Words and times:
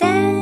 그 0.00 0.39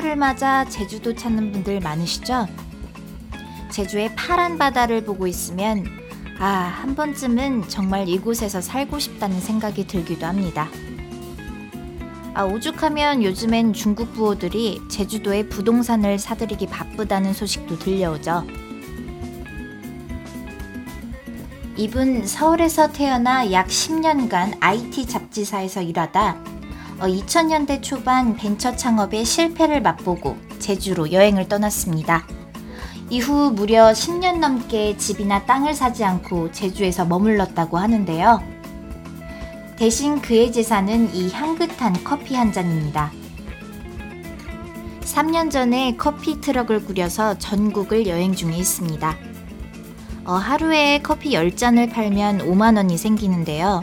휴가철을 0.00 0.16
맞아 0.16 0.64
제주도 0.64 1.14
찾는 1.14 1.52
분들 1.52 1.80
많으시죠? 1.80 2.46
제주의 3.70 4.14
파란 4.16 4.58
바다를 4.58 5.04
보고 5.04 5.26
있으면 5.26 5.84
아, 6.38 6.46
한 6.46 6.94
번쯤은 6.94 7.68
정말 7.68 8.08
이곳에서 8.08 8.60
살고 8.60 8.98
싶다는 8.98 9.40
생각이 9.40 9.86
들기도 9.86 10.26
합니다. 10.26 10.68
아, 12.34 12.44
오죽하면 12.44 13.22
요즘엔 13.22 13.72
중국 13.74 14.12
부호들이 14.14 14.80
제주도에 14.88 15.48
부동산을 15.48 16.18
사들이기 16.18 16.66
바쁘다는 16.66 17.34
소식도 17.34 17.78
들려오죠. 17.78 18.46
이분 21.76 22.26
서울에서 22.26 22.92
태어나 22.92 23.52
약 23.52 23.66
10년간 23.68 24.56
IT 24.60 25.06
잡지사에서 25.06 25.82
일하다 25.82 26.36
어, 26.36 26.59
2000년대 27.06 27.82
초반 27.82 28.36
벤처 28.36 28.74
창업에 28.76 29.24
실패를 29.24 29.80
맛보고 29.82 30.36
제주로 30.58 31.10
여행을 31.10 31.48
떠났습니다. 31.48 32.26
이후 33.08 33.50
무려 33.50 33.90
10년 33.90 34.38
넘게 34.38 34.96
집이나 34.96 35.44
땅을 35.44 35.74
사지 35.74 36.04
않고 36.04 36.52
제주에서 36.52 37.04
머물렀다고 37.04 37.78
하는데요. 37.78 38.40
대신 39.76 40.20
그의 40.20 40.52
재산은 40.52 41.14
이 41.14 41.30
향긋한 41.32 42.04
커피 42.04 42.34
한 42.34 42.52
잔입니다. 42.52 43.10
3년 45.00 45.50
전에 45.50 45.96
커피 45.96 46.40
트럭을 46.40 46.84
꾸려서 46.84 47.36
전국을 47.38 48.06
여행 48.06 48.32
중에 48.32 48.56
있습니다. 48.56 49.16
어, 50.26 50.32
하루에 50.34 51.00
커피 51.02 51.32
10잔을 51.32 51.92
팔면 51.92 52.38
5만원이 52.38 52.96
생기는데요. 52.96 53.82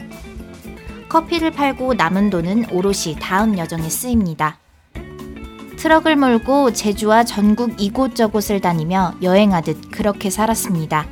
커피를 1.08 1.50
팔고 1.50 1.94
남은 1.94 2.30
돈은 2.30 2.66
오롯이 2.70 3.16
다음 3.20 3.56
여정에 3.56 3.88
쓰입니다. 3.88 4.58
트럭을 5.76 6.16
몰고 6.16 6.72
제주와 6.72 7.24
전국 7.24 7.80
이곳저곳을 7.80 8.60
다니며 8.60 9.14
여행하듯 9.22 9.90
그렇게 9.90 10.28
살았습니다. 10.28 11.06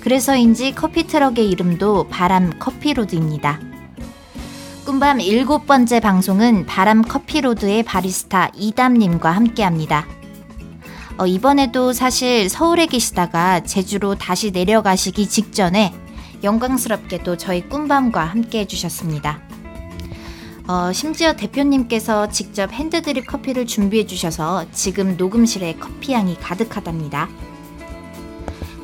그래서인지 0.00 0.74
커피 0.74 1.06
트럭의 1.06 1.50
이름도 1.50 2.08
바람 2.08 2.58
커피로드입니다. 2.58 3.60
꿈밤 4.84 5.20
일곱 5.20 5.66
번째 5.66 5.98
방송은 5.98 6.64
바람 6.64 7.02
커피로드의 7.02 7.82
바리스타 7.82 8.52
이담님과 8.54 9.32
함께 9.32 9.64
합니다. 9.64 10.06
어, 11.18 11.26
이번에도 11.26 11.92
사실 11.92 12.48
서울에 12.48 12.86
계시다가 12.86 13.60
제주로 13.64 14.14
다시 14.14 14.52
내려가시기 14.52 15.28
직전에 15.28 15.92
영광스럽게도 16.42 17.36
저희 17.36 17.68
꿈밤과 17.68 18.24
함께 18.24 18.60
해주셨습니다. 18.60 19.40
어, 20.68 20.92
심지어 20.92 21.34
대표님께서 21.34 22.28
직접 22.28 22.72
핸드드립 22.72 23.26
커피를 23.26 23.66
준비해 23.66 24.04
주셔서 24.04 24.66
지금 24.72 25.16
녹음실에 25.16 25.74
커피향이 25.74 26.36
가득하답니다. 26.40 27.28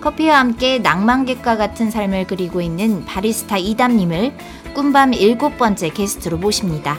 커피와 0.00 0.38
함께 0.40 0.78
낭만객과 0.78 1.56
같은 1.56 1.90
삶을 1.90 2.26
그리고 2.26 2.60
있는 2.60 3.04
바리스타 3.04 3.58
이담님을 3.58 4.36
꿈밤 4.74 5.14
일곱 5.14 5.58
번째 5.58 5.90
게스트로 5.90 6.38
모십니다. 6.38 6.98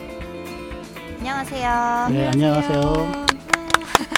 안녕하세요. 1.20 2.08
네, 2.12 2.28
안녕하세요. 2.28 3.26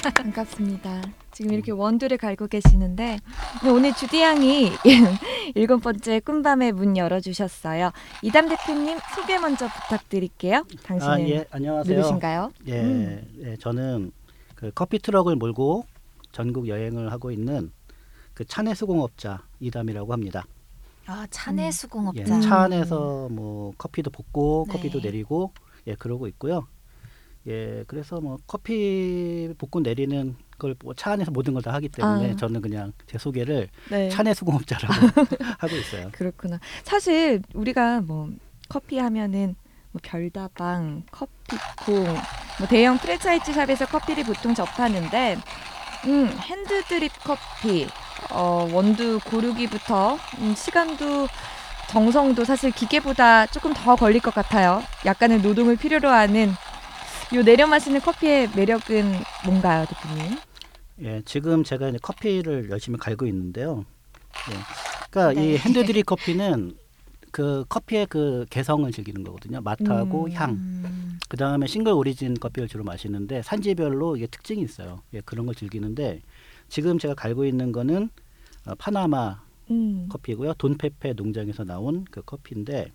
반갑습니다. 0.14 1.25
지금 1.36 1.52
이렇게 1.52 1.70
원두를 1.70 2.16
갈고 2.16 2.46
계시는데 2.46 3.18
네, 3.62 3.68
오늘 3.68 3.92
주디 3.92 4.22
양이 4.22 4.70
일곱 5.54 5.82
번째 5.82 6.18
꿈밤의 6.20 6.72
문 6.72 6.96
열어주셨어요. 6.96 7.90
이담 8.22 8.48
대표님 8.48 8.98
소개 9.14 9.38
먼저 9.38 9.68
부탁드릴게요. 9.68 10.64
당신은 10.82 11.12
아, 11.12 11.20
예, 11.20 11.44
안녕하세요. 11.50 11.94
누구신가요? 11.94 12.52
예, 12.68 12.80
음. 12.80 13.42
예, 13.42 13.56
저는 13.58 14.12
그 14.54 14.70
커피 14.74 14.98
트럭을 14.98 15.36
몰고 15.36 15.84
전국 16.32 16.68
여행을 16.68 17.12
하고 17.12 17.30
있는 17.30 17.70
그 18.32 18.46
차내 18.46 18.72
수공업자 18.72 19.42
이담이라고 19.60 20.14
합니다. 20.14 20.46
아, 21.04 21.26
차내 21.28 21.66
음. 21.66 21.70
수공업자. 21.70 22.34
예, 22.34 22.40
차 22.40 22.62
안에서 22.62 23.28
뭐 23.30 23.74
커피도 23.76 24.10
볶고 24.10 24.64
네. 24.68 24.72
커피도 24.72 25.00
내리고 25.00 25.52
예, 25.86 25.96
그러고 25.96 26.28
있고요. 26.28 26.66
예, 27.46 27.84
그래서 27.86 28.22
뭐 28.22 28.38
커피 28.46 29.52
볶고 29.58 29.80
내리는 29.80 30.34
걸차 30.58 31.12
안에서 31.12 31.30
모든 31.30 31.52
걸 31.54 31.62
다 31.62 31.72
하기 31.74 31.88
때문에 31.88 32.32
아. 32.32 32.36
저는 32.36 32.60
그냥 32.60 32.92
제 33.06 33.18
소개를 33.18 33.68
네. 33.90 34.08
차내 34.08 34.34
수공업자라고 34.34 34.94
하고 35.58 35.76
있어요. 35.76 36.10
그렇구나. 36.12 36.58
사실 36.84 37.42
우리가 37.54 38.00
뭐 38.02 38.28
커피 38.68 38.98
하면은 38.98 39.54
뭐 39.92 40.00
별다방, 40.02 41.04
커피콩, 41.10 42.04
뭐 42.58 42.68
대형 42.68 42.98
프랜차이즈 42.98 43.52
샵에서 43.52 43.86
커피를 43.86 44.24
보통 44.24 44.54
접하는데 44.54 45.38
음, 46.06 46.28
핸드드립 46.40 47.10
커피, 47.24 47.86
어, 48.30 48.68
원두 48.72 49.18
고르기부터 49.24 50.18
음, 50.38 50.54
시간도 50.54 51.26
정성도 51.88 52.44
사실 52.44 52.70
기계보다 52.72 53.46
조금 53.46 53.72
더 53.72 53.96
걸릴 53.96 54.20
것 54.20 54.34
같아요. 54.34 54.82
약간의 55.04 55.40
노동을 55.40 55.76
필요로 55.76 56.08
하는 56.08 56.52
요 57.34 57.42
내려 57.42 57.66
마시는 57.66 58.00
커피의 58.00 58.50
매력은 58.54 59.12
뭔가요, 59.44 59.84
대표님? 59.86 60.38
예, 61.02 61.22
지금 61.24 61.64
제가 61.64 61.88
이제 61.88 61.98
커피를 62.00 62.70
열심히 62.70 62.98
갈고 62.98 63.26
있는데요. 63.26 63.84
예, 64.50 64.56
그러니까 65.10 65.40
네. 65.40 65.54
이 65.54 65.56
핸드드립 65.58 66.06
커피는 66.06 66.76
그 67.32 67.64
커피의 67.68 68.06
그 68.06 68.46
개성을 68.48 68.90
즐기는 68.92 69.24
거거든요. 69.24 69.60
맛하고 69.60 70.26
음. 70.26 70.32
향. 70.32 70.50
음, 70.52 71.18
그 71.28 71.36
다음에 71.36 71.66
싱글 71.66 71.92
오리진 71.92 72.34
커피를 72.34 72.68
주로 72.68 72.84
마시는데 72.84 73.42
산지별로 73.42 74.16
이게 74.16 74.28
특징이 74.28 74.62
있어요. 74.62 75.02
예, 75.12 75.20
그런 75.20 75.46
걸 75.46 75.54
즐기는데 75.54 76.22
지금 76.68 76.98
제가 76.98 77.14
갈고 77.14 77.44
있는 77.44 77.72
거는 77.72 78.08
어, 78.66 78.74
파나마 78.78 79.42
음. 79.70 80.08
커피고요. 80.08 80.54
돈페페 80.54 81.14
농장에서 81.14 81.64
나온 81.64 82.04
그 82.10 82.22
커피인데 82.22 82.92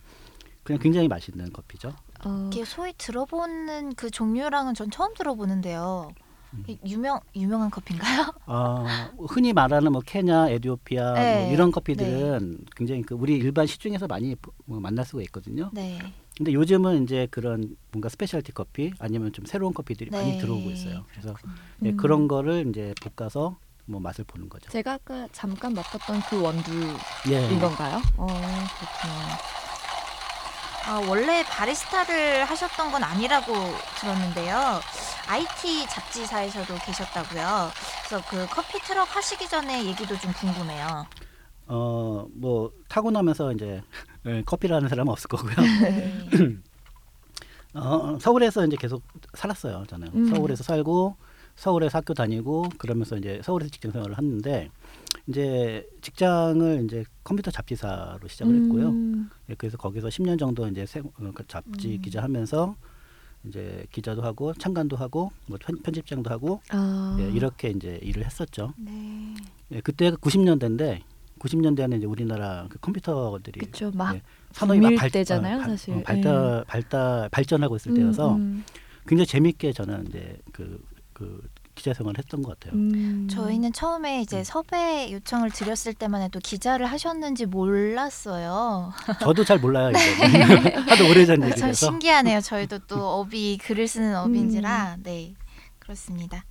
그냥 0.63 0.81
굉장히 0.81 1.09
맛있는 1.09 1.51
커피죠. 1.51 1.93
어, 2.25 2.49
이게 2.51 2.65
소위 2.65 2.93
들어보는 2.97 3.95
그 3.95 4.09
종류랑은 4.09 4.73
전 4.73 4.89
처음 4.91 5.13
들어보는데요. 5.13 6.09
이 6.67 6.77
유명 6.85 7.21
유명한 7.33 7.69
커피인가요? 7.71 8.33
어, 8.45 8.85
흔히 9.29 9.53
말하는 9.53 9.91
뭐 9.91 10.01
케냐, 10.05 10.49
에티오피아 10.49 11.13
네, 11.13 11.43
뭐 11.45 11.53
이런 11.53 11.71
커피들은 11.71 12.65
굉장히 12.75 13.03
그 13.03 13.15
우리 13.15 13.35
일반 13.35 13.65
시중에서 13.65 14.07
많이 14.07 14.35
뭐 14.65 14.79
만날 14.81 15.05
수가 15.05 15.21
있거든요. 15.23 15.69
네. 15.73 15.97
근데 16.35 16.53
요즘은 16.53 17.03
이제 17.03 17.27
그런 17.31 17.75
뭔가 17.91 18.09
specialty 18.09 18.51
커피 18.51 18.91
아니면 18.99 19.31
좀 19.31 19.45
새로운 19.45 19.73
커피들이 19.73 20.09
네. 20.09 20.17
많이 20.17 20.37
들어오고 20.37 20.71
있어요. 20.71 21.05
그래서 21.11 21.33
예, 21.83 21.89
음. 21.89 21.97
그런 21.97 22.27
거를 22.27 22.67
이제 22.67 22.93
볶아서 23.15 23.57
뭐 23.85 23.99
맛을 23.99 24.25
보는 24.25 24.49
거죠. 24.49 24.69
제가 24.71 24.93
아까 24.93 25.27
잠깐 25.31 25.73
맛봤던 25.73 26.21
그 26.29 26.41
원두인 26.41 26.97
예. 27.29 27.59
건가요? 27.59 28.01
어, 28.17 28.27
그렇구나. 28.27 29.70
아, 30.85 30.99
원래 31.07 31.43
바리스타를 31.43 32.45
하셨던 32.45 32.91
건 32.91 33.03
아니라고 33.03 33.53
들었는데요. 33.99 34.79
IT 35.27 35.87
잡지사에서도 35.87 36.73
계셨다고요. 36.85 37.69
그래서 38.07 38.25
그 38.29 38.47
커피 38.49 38.79
트럭 38.79 39.15
하시기 39.15 39.47
전에 39.47 39.85
얘기도 39.85 40.17
좀 40.17 40.33
궁금해요. 40.33 41.05
어, 41.67 42.25
뭐 42.33 42.71
타고 42.89 43.11
나면서 43.11 43.53
이제 43.53 43.81
예, 44.25 44.41
커피를 44.45 44.75
하는 44.75 44.89
사람은 44.89 45.11
없을 45.11 45.27
거고요. 45.27 45.55
네. 45.55 46.27
어, 47.73 48.17
서울에서 48.19 48.65
이제 48.65 48.75
계속 48.75 49.03
살았어요. 49.33 49.85
저는 49.87 50.07
음. 50.13 50.25
서울에서 50.33 50.63
살고 50.63 51.15
서울에서 51.55 51.99
학교 51.99 52.13
다니고 52.13 52.69
그러면서 52.77 53.15
이제 53.17 53.39
서울에서 53.43 53.69
직장 53.69 53.91
생활을 53.91 54.17
했는데 54.17 54.69
이제 55.27 55.87
직장을 56.01 56.83
이제 56.85 57.03
컴퓨터 57.23 57.51
잡지사로 57.51 58.27
시작을 58.27 58.55
했고요. 58.63 58.89
음. 58.89 59.29
예, 59.49 59.55
그래서 59.55 59.77
거기서 59.77 60.07
10년 60.09 60.39
정도 60.39 60.67
이제 60.67 60.85
세, 60.85 60.99
어, 60.99 61.31
그 61.33 61.45
잡지 61.47 61.95
음. 61.95 62.01
기자하면서 62.01 62.75
이제 63.45 63.85
기자도 63.91 64.21
하고 64.21 64.53
창간도 64.53 64.95
하고 64.97 65.31
뭐 65.47 65.57
편, 65.59 65.77
편집장도 65.81 66.29
하고 66.29 66.61
아. 66.69 67.17
예, 67.19 67.29
이렇게 67.31 67.69
이제 67.69 67.99
일을 68.01 68.25
했었죠. 68.25 68.73
네. 68.77 69.35
예, 69.71 69.81
그때가 69.81 70.17
90년대인데 70.17 71.01
90년대에는 71.39 71.97
이제 71.97 72.05
우리나라 72.05 72.67
그 72.69 72.77
컴퓨터들이 72.79 73.59
그쵸 73.61 73.91
막 73.95 74.15
예, 74.15 74.21
산업이 74.51 74.79
막 74.79 74.95
발, 74.95 75.09
때잖아요, 75.09 75.55
어, 75.57 75.59
발- 75.61 75.69
사실. 75.69 75.93
어, 75.95 76.01
발달 76.03 76.63
발달 76.67 77.29
발전하고 77.29 77.75
있을 77.77 77.93
때여서 77.95 78.35
음, 78.35 78.63
굉장히 79.07 79.25
재밌게 79.25 79.73
저는 79.73 80.07
이제 80.07 80.37
그, 80.51 80.79
그 81.13 81.41
기자 81.81 81.93
생활을 81.95 82.19
했던 82.19 82.43
것 82.43 82.59
같아요. 82.59 82.79
음. 82.79 83.27
저희는 83.29 83.73
처음에 83.73 84.21
이제 84.21 84.43
섭외 84.43 85.11
요청을 85.11 85.49
드렸을 85.49 85.93
때만 85.95 86.21
해도 86.21 86.39
기자를 86.39 86.85
하셨는지 86.85 87.47
몰랐어요. 87.47 88.93
저도 89.19 89.43
잘 89.43 89.57
몰라요. 89.59 89.89
이제. 89.91 89.99
하도 90.87 91.09
오래전 91.09 91.41
참 91.41 91.49
얘기라서. 91.49 91.73
신기하네요. 91.87 92.41
저희도 92.41 92.79
또 92.87 92.95
업이 93.19 93.57
글을 93.57 93.87
쓰는 93.87 94.15
업인지라 94.15 94.97
네 95.03 95.33
그렇습니다. 95.79 96.45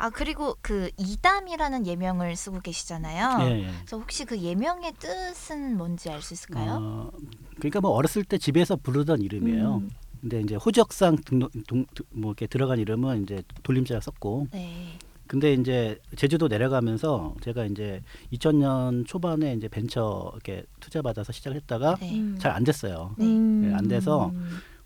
아 0.00 0.10
그리고 0.10 0.56
그 0.62 0.90
이담이라는 0.96 1.84
예명을 1.88 2.36
쓰고 2.36 2.60
계시잖아요. 2.60 3.38
예, 3.50 3.62
예. 3.64 3.70
그래서 3.80 3.98
혹시 3.98 4.24
그 4.24 4.38
예명의 4.38 4.92
뜻은 5.00 5.76
뭔지 5.76 6.08
알 6.08 6.22
수 6.22 6.34
있을까요? 6.34 6.78
어, 6.80 7.10
그러니까 7.56 7.80
뭐 7.80 7.90
어렸을 7.90 8.22
때 8.22 8.38
집에서 8.38 8.76
부르던 8.76 9.22
이름이에요. 9.22 9.78
음. 9.78 9.90
근데 10.20 10.40
이제 10.40 10.54
호적상 10.56 11.16
등록 11.24 11.50
동, 11.66 11.84
등- 11.94 12.04
뭐 12.10 12.30
이렇게 12.32 12.46
들어간 12.46 12.78
이름은 12.78 13.22
이제 13.22 13.42
돌림자 13.62 14.00
썼고 14.00 14.48
네. 14.52 14.98
근데 15.26 15.52
이제 15.52 15.98
제주도 16.16 16.48
내려가면서 16.48 17.34
제가 17.42 17.66
이제 17.66 18.02
2000년 18.32 19.06
초반에 19.06 19.52
이제 19.54 19.68
벤처 19.68 20.30
이렇게 20.34 20.64
투자 20.80 21.02
받아서 21.02 21.32
시작을 21.32 21.56
했다가 21.56 21.96
네. 22.00 22.18
음. 22.18 22.36
잘안 22.38 22.64
됐어요. 22.64 23.14
음. 23.20 23.68
예, 23.70 23.74
안 23.74 23.86
돼서 23.88 24.32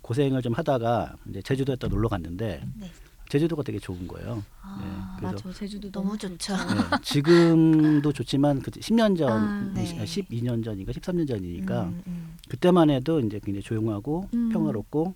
고생을 0.03 0.43
좀 0.43 0.53
하다가 0.53 1.15
이제 1.31 1.41
제주도에 1.43 1.77
또 1.77 1.87
놀러 1.89 2.09
갔는데 2.09 2.63
네. 2.77 2.91
제주도가 3.33 3.63
되게 3.63 3.79
좋은 3.79 4.07
거예요. 4.07 4.43
아, 4.61 5.17
예, 5.17 5.21
그래서 5.27 5.49
맞아 5.49 5.59
제주도 5.59 5.91
너무 5.91 6.19
좋죠. 6.19 6.53
예, 6.53 7.01
지금도 7.01 8.13
좋지만 8.13 8.61
그 8.61 8.71
10년 8.71 9.17
전, 9.17 9.31
아, 9.33 9.73
네. 9.75 9.85
12년 10.05 10.63
전인가 10.63 10.93
13년 10.93 11.27
전이니까 11.27 11.85
음, 11.85 12.03
음, 12.07 12.37
그때만 12.51 12.91
해도 12.91 13.21
이제 13.21 13.41
굉장히 13.43 13.63
조용하고 13.63 14.29
음. 14.35 14.51
평화롭고 14.51 15.15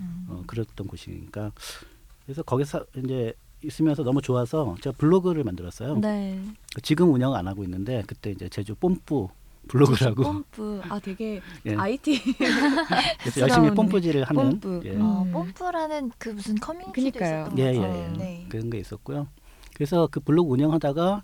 음. 0.00 0.26
어, 0.28 0.42
그랬던 0.48 0.88
곳이니까 0.88 1.52
그래서 2.24 2.42
거기서 2.42 2.84
이제 2.96 3.32
있으면서 3.62 4.02
너무 4.02 4.20
좋아서 4.20 4.74
제가 4.80 4.96
블로그를 4.96 5.44
만들었어요. 5.44 5.98
네. 5.98 6.42
지금 6.82 7.14
운영 7.14 7.36
안 7.36 7.46
하고 7.46 7.62
있는데 7.62 8.02
그때 8.08 8.32
이제 8.32 8.48
제주 8.48 8.74
뽐뿌 8.74 9.30
블로그라고 9.68 10.22
pom프 10.22 10.80
아 10.88 10.98
되게 10.98 11.40
예. 11.66 11.74
IT 11.74 12.20
그래서 13.20 13.40
열심히 13.40 13.48
스러운 13.48 13.74
뽐뿌질을 13.74 14.24
하는 14.24 14.60
뽐뿌. 14.60 14.86
예. 14.86 14.90
음. 14.96 15.02
어, 15.02 15.26
뽐뿌라는 15.32 16.10
그 16.18 16.30
무슨 16.30 16.56
커뮤니티도 16.56 16.92
그니까요. 16.94 17.42
있었던 17.42 17.58
예, 17.58 17.64
것 17.64 17.70
예, 17.74 17.76
같아요. 17.80 18.12
예. 18.14 18.18
네. 18.18 18.46
그런 18.48 18.70
게 18.70 18.78
있었고요. 18.78 19.28
그래서 19.74 20.08
그 20.10 20.20
블로그 20.20 20.50
운영하다가 20.52 21.22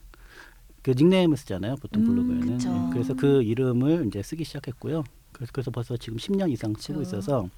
그 0.82 0.94
닉네임을 0.96 1.36
쓰잖아요. 1.36 1.76
보통 1.76 2.02
음, 2.02 2.06
블로그에는. 2.06 2.58
그쵸. 2.58 2.70
예, 2.88 2.92
그래서 2.92 3.14
그 3.14 3.42
이름을 3.42 4.06
이제 4.06 4.22
쓰기 4.22 4.44
시작했고요. 4.44 5.04
그래서, 5.32 5.52
그래서 5.52 5.70
벌써 5.70 5.96
지금 5.96 6.16
10년 6.18 6.50
이상 6.50 6.72
쓰고 6.74 7.00
그쵸. 7.00 7.16
있어서 7.16 7.48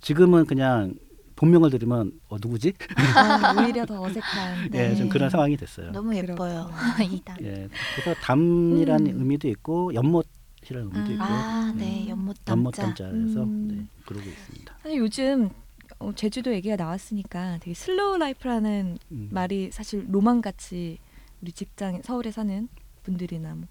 지금은 0.00 0.46
그냥 0.46 0.94
본명을 1.42 1.70
들으면 1.70 2.12
어 2.28 2.36
누구지? 2.40 2.72
아, 3.16 3.54
오히려 3.66 3.84
더 3.84 4.00
어색한 4.00 4.70
네. 4.70 4.90
예, 4.92 4.94
좀 4.94 5.08
그런 5.08 5.28
상황이 5.28 5.56
됐어요. 5.56 5.90
너무 5.90 6.14
예뻐요. 6.14 6.70
이담. 7.10 7.36
예, 7.42 7.68
그래서 7.96 8.20
담이라는 8.20 9.06
음. 9.08 9.18
의미도 9.18 9.48
있고 9.48 9.92
연못 9.92 10.24
이라는 10.70 10.86
의미도 10.86 11.06
음. 11.08 11.12
있고 11.14 11.24
아, 11.24 11.70
음. 11.72 11.78
네. 11.78 12.08
연못 12.08 12.36
연못 12.48 12.70
담자. 12.76 12.82
담자에서 12.82 13.42
음. 13.42 13.68
네, 13.68 13.86
그러고 14.06 14.28
있습니다. 14.28 14.74
사실 14.84 14.98
요즘 14.98 15.50
어, 15.98 16.12
제주도 16.14 16.54
얘기가 16.54 16.76
나왔으니까 16.76 17.58
되게 17.58 17.74
slow 17.74 18.18
life라는 18.18 18.98
음. 19.10 19.28
말이 19.32 19.72
사실 19.72 20.06
로망 20.08 20.42
같이 20.42 20.98
우리 21.40 21.50
직장 21.50 22.02
서울에 22.04 22.30
사는 22.30 22.68
분들이나 23.02 23.56
뭐 23.56 23.66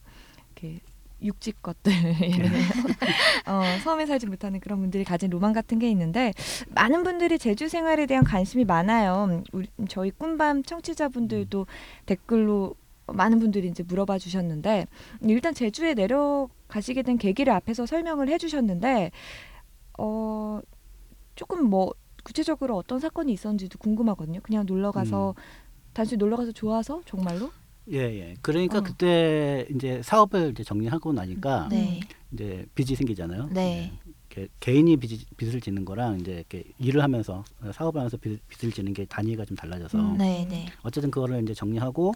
이렇게 0.57 0.81
육지 1.21 1.53
것들 1.62 1.91
예를 2.21 2.50
들어서 2.50 2.73
어, 3.47 3.62
섬에 3.83 4.06
살지 4.06 4.27
못하는 4.27 4.59
그런 4.59 4.79
분들이 4.79 5.03
가진 5.03 5.29
로망 5.29 5.53
같은 5.53 5.79
게 5.79 5.89
있는데 5.91 6.33
많은 6.69 7.03
분들이 7.03 7.38
제주 7.38 7.69
생활에 7.69 8.06
대한 8.06 8.23
관심이 8.23 8.65
많아요. 8.65 9.44
우리 9.51 9.68
저희 9.88 10.12
꿈밤 10.12 10.63
청취자분들도 10.63 11.65
댓글로 12.06 12.75
많은 13.07 13.39
분들이 13.39 13.68
이제 13.68 13.83
물어봐 13.83 14.18
주셨는데 14.18 14.88
일단 15.21 15.53
제주에 15.53 15.94
내려가시게 15.94 17.03
된 17.03 17.18
계기를 17.18 17.53
앞에서 17.53 17.85
설명을 17.85 18.29
해주셨는데 18.29 19.12
어 20.00 20.59
조금 21.35 21.65
뭐 21.65 21.94
구체적으로 22.23 22.77
어떤 22.77 23.00
사건이 23.00 23.33
있었는지도 23.33 23.79
궁금하거든요. 23.79 24.39
그냥 24.41 24.65
놀러 24.65 24.91
가서 24.91 25.33
단순히 25.94 26.18
놀러 26.18 26.38
가서 26.38 26.51
좋아서? 26.51 27.01
정말로 27.06 27.51
예, 27.91 27.97
예. 27.97 28.35
그러니까 28.41 28.79
어. 28.79 28.81
그때 28.81 29.67
이제 29.73 30.01
사업을 30.01 30.51
이제 30.51 30.63
정리하고 30.63 31.11
나니까 31.13 31.67
네. 31.69 31.99
이제 32.31 32.65
빚이 32.73 32.95
생기잖아요. 32.95 33.49
네. 33.51 33.91
이렇게 34.29 34.47
개인이 34.61 34.95
빚, 34.97 35.38
빚을 35.38 35.59
짓는 35.59 35.83
거랑 35.83 36.21
이제 36.21 36.33
이렇게 36.33 36.63
일을 36.79 37.03
하면서 37.03 37.43
어, 37.61 37.71
사업을 37.73 37.99
하면서 37.99 38.15
빚, 38.17 38.39
빚을 38.47 38.71
짓는 38.71 38.93
게 38.93 39.05
단위가 39.05 39.43
좀 39.43 39.57
달라져서 39.57 39.99
음. 39.99 40.17
네, 40.17 40.47
네. 40.49 40.67
어쨌든 40.83 41.11
그거를 41.11 41.41
이제 41.43 41.53
정리하고 41.53 42.13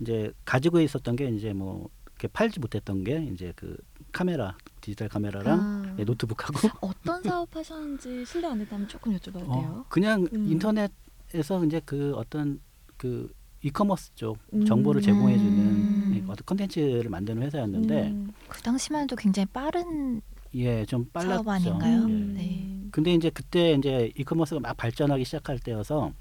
이제 0.00 0.32
가지고 0.44 0.80
있었던 0.80 1.14
게 1.16 1.28
이제 1.28 1.52
뭐 1.52 1.90
이렇게 2.06 2.28
팔지 2.28 2.60
못했던 2.60 3.04
게 3.04 3.22
이제 3.32 3.52
그 3.54 3.76
카메라 4.12 4.56
디지털 4.80 5.10
카메라랑 5.10 5.60
아, 5.60 5.96
예, 5.98 6.04
노트북하고 6.04 6.54
어떤 6.80 7.22
사업 7.22 7.54
하셨는지 7.54 8.24
실례 8.24 8.46
안 8.48 8.58
된다면 8.58 8.88
조금 8.88 9.14
여쭤봐도 9.14 9.44
돼요. 9.44 9.46
어, 9.48 9.84
그냥 9.90 10.26
음. 10.32 10.50
인터넷에서 10.50 11.64
이제 11.66 11.82
그 11.84 12.14
어떤 12.14 12.60
그 12.96 13.30
이커머스 13.66 14.14
쪽 14.14 14.38
음. 14.52 14.64
정보를 14.64 15.02
제공해주는 15.02 15.58
음. 15.58 16.12
예, 16.14 16.20
어떤 16.30 16.36
컨텐츠를 16.46 17.08
만드는 17.10 17.42
회사였는데 17.42 18.08
음. 18.10 18.32
그 18.48 18.62
당시만 18.62 19.02
해도 19.02 19.16
굉장히 19.16 19.46
빠른 19.46 20.20
예 20.54 20.84
좀 20.86 21.04
빨랐죠. 21.12 21.34
사업 21.34 21.48
아닌가요? 21.48 21.98
예. 22.02 22.04
음. 22.04 22.34
네. 22.36 22.88
근데 22.92 23.12
이제 23.12 23.28
그때 23.30 23.72
이제 23.72 24.12
이커머스가 24.16 24.60
막 24.60 24.76
발전하기 24.76 25.24
시작할 25.24 25.58
때여서 25.58 26.12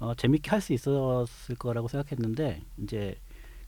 어, 0.00 0.14
재밌게 0.14 0.50
할 0.50 0.60
수 0.60 0.72
있었을 0.72 1.54
거라고 1.56 1.88
생각했는데 1.88 2.62
이제 2.82 3.14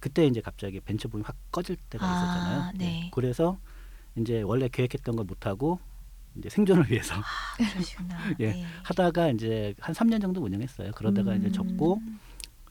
그때 0.00 0.26
이제 0.26 0.40
갑자기 0.40 0.81
벤처 0.81 1.09
붐이 1.09 1.23
확 1.25 1.37
꺼질 1.52 1.76
때가 1.90 2.05
아, 2.05 2.12
있었잖아요. 2.12 2.73
네. 2.76 3.05
예. 3.07 3.11
그래서 3.12 3.59
이제 4.17 4.43
원래 4.43 4.69
계획했던 4.69 5.14
걸 5.17 5.25
못 5.25 5.47
하고 5.47 5.78
이제 6.37 6.49
생존을 6.50 6.90
위해서 6.90 7.14
아. 7.14 7.23
예. 8.40 8.52
네. 8.52 8.64
하다가 8.83 9.28
이제 9.31 9.75
한 9.81 9.95
3년 9.95 10.21
정도 10.21 10.43
운영했어요. 10.43 10.90
그러다가 10.97 11.35
이제 11.37 11.47
음. 11.47 11.52
접고 11.52 12.02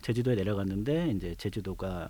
제주도에 0.01 0.35
내려갔는데 0.35 1.09
이제 1.11 1.35
제주도가 1.37 2.09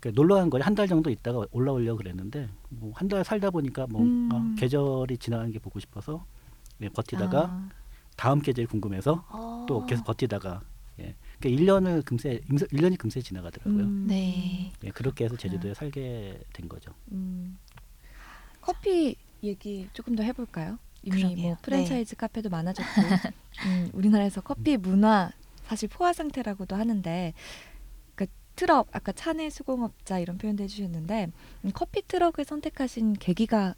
그 0.00 0.12
놀러 0.14 0.34
간 0.36 0.50
거리 0.50 0.62
한달 0.62 0.86
정도 0.88 1.10
있다가 1.10 1.46
올라오려고 1.52 1.98
그랬는데 1.98 2.48
뭐 2.68 2.92
한 2.94 3.08
달 3.08 3.24
살다 3.24 3.50
보니까 3.50 3.86
뭐 3.88 4.02
음. 4.02 4.28
아, 4.32 4.54
계절이 4.58 5.18
지나가는 5.18 5.50
게 5.52 5.58
보고 5.58 5.78
싶어서 5.80 6.24
예, 6.82 6.88
버티다가 6.88 7.40
아. 7.44 7.68
다음 8.16 8.40
계절이 8.40 8.66
궁금해서 8.66 9.24
어. 9.30 9.64
또 9.68 9.86
계속 9.86 10.04
버티다가 10.04 10.60
예. 11.00 11.14
그러니까 11.40 11.62
1년을 11.62 12.04
금세 12.04 12.40
1년이 12.48 12.98
금세 12.98 13.20
지나가더라고요. 13.20 13.84
음. 13.84 14.06
네. 14.08 14.72
예, 14.84 14.88
그렇게 14.90 15.24
해서 15.24 15.36
제주도에 15.36 15.74
살게 15.74 16.40
된 16.52 16.68
거죠. 16.68 16.92
음. 17.12 17.56
커피 18.60 19.16
얘기 19.42 19.88
조금 19.92 20.14
더 20.16 20.22
해볼까요? 20.22 20.78
이미 21.02 21.22
그러게요. 21.22 21.46
뭐 21.48 21.56
프랜차이즈 21.62 22.16
카페도 22.16 22.48
많아졌고 22.48 22.90
음, 23.66 23.90
우리나라에서 23.92 24.40
커피 24.40 24.76
문화 24.76 25.30
사실 25.66 25.88
포화 25.88 26.12
상태라고도 26.12 26.76
하는데 26.76 27.34
그 28.14 28.26
트럭 28.54 28.88
아까 28.92 29.12
차내 29.12 29.50
수공업자 29.50 30.18
이런 30.18 30.38
표현도 30.38 30.64
해주셨는데 30.64 31.30
음, 31.64 31.70
커피 31.74 32.02
트럭을 32.06 32.44
선택하신 32.44 33.14
계기가 33.14 33.74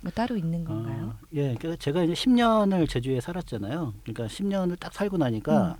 뭐 0.00 0.12
따로 0.12 0.36
있는 0.36 0.64
건가요? 0.64 1.14
어, 1.20 1.26
예, 1.34 1.54
그러니까 1.54 1.76
제가 1.76 2.04
이제 2.04 2.12
10년을 2.12 2.88
제주에 2.88 3.20
살았잖아요. 3.20 3.94
그러니까 4.04 4.26
10년을 4.26 4.78
딱 4.78 4.92
살고 4.92 5.16
나니까 5.16 5.76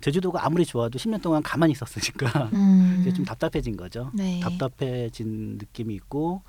제주도가 0.00 0.44
아무리 0.44 0.64
좋아도 0.64 0.98
10년 0.98 1.22
동안 1.22 1.42
가만히 1.42 1.72
있었으니까 1.72 2.50
음. 2.54 2.98
이제 3.02 3.12
좀 3.12 3.24
답답해진 3.24 3.76
거죠. 3.76 4.10
네. 4.14 4.40
답답해진 4.40 5.58
느낌이 5.58 5.94
있고 5.94 6.42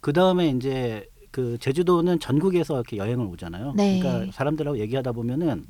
그 0.00 0.12
다음에 0.12 0.48
이제 0.48 1.08
그 1.30 1.56
제주도는 1.58 2.20
전국에서 2.20 2.74
이렇게 2.74 2.96
여행을 2.98 3.26
오잖아요. 3.26 3.72
네. 3.76 3.98
그러니까 3.98 4.30
사람들하고 4.32 4.78
얘기하다 4.78 5.12
보면은 5.12 5.64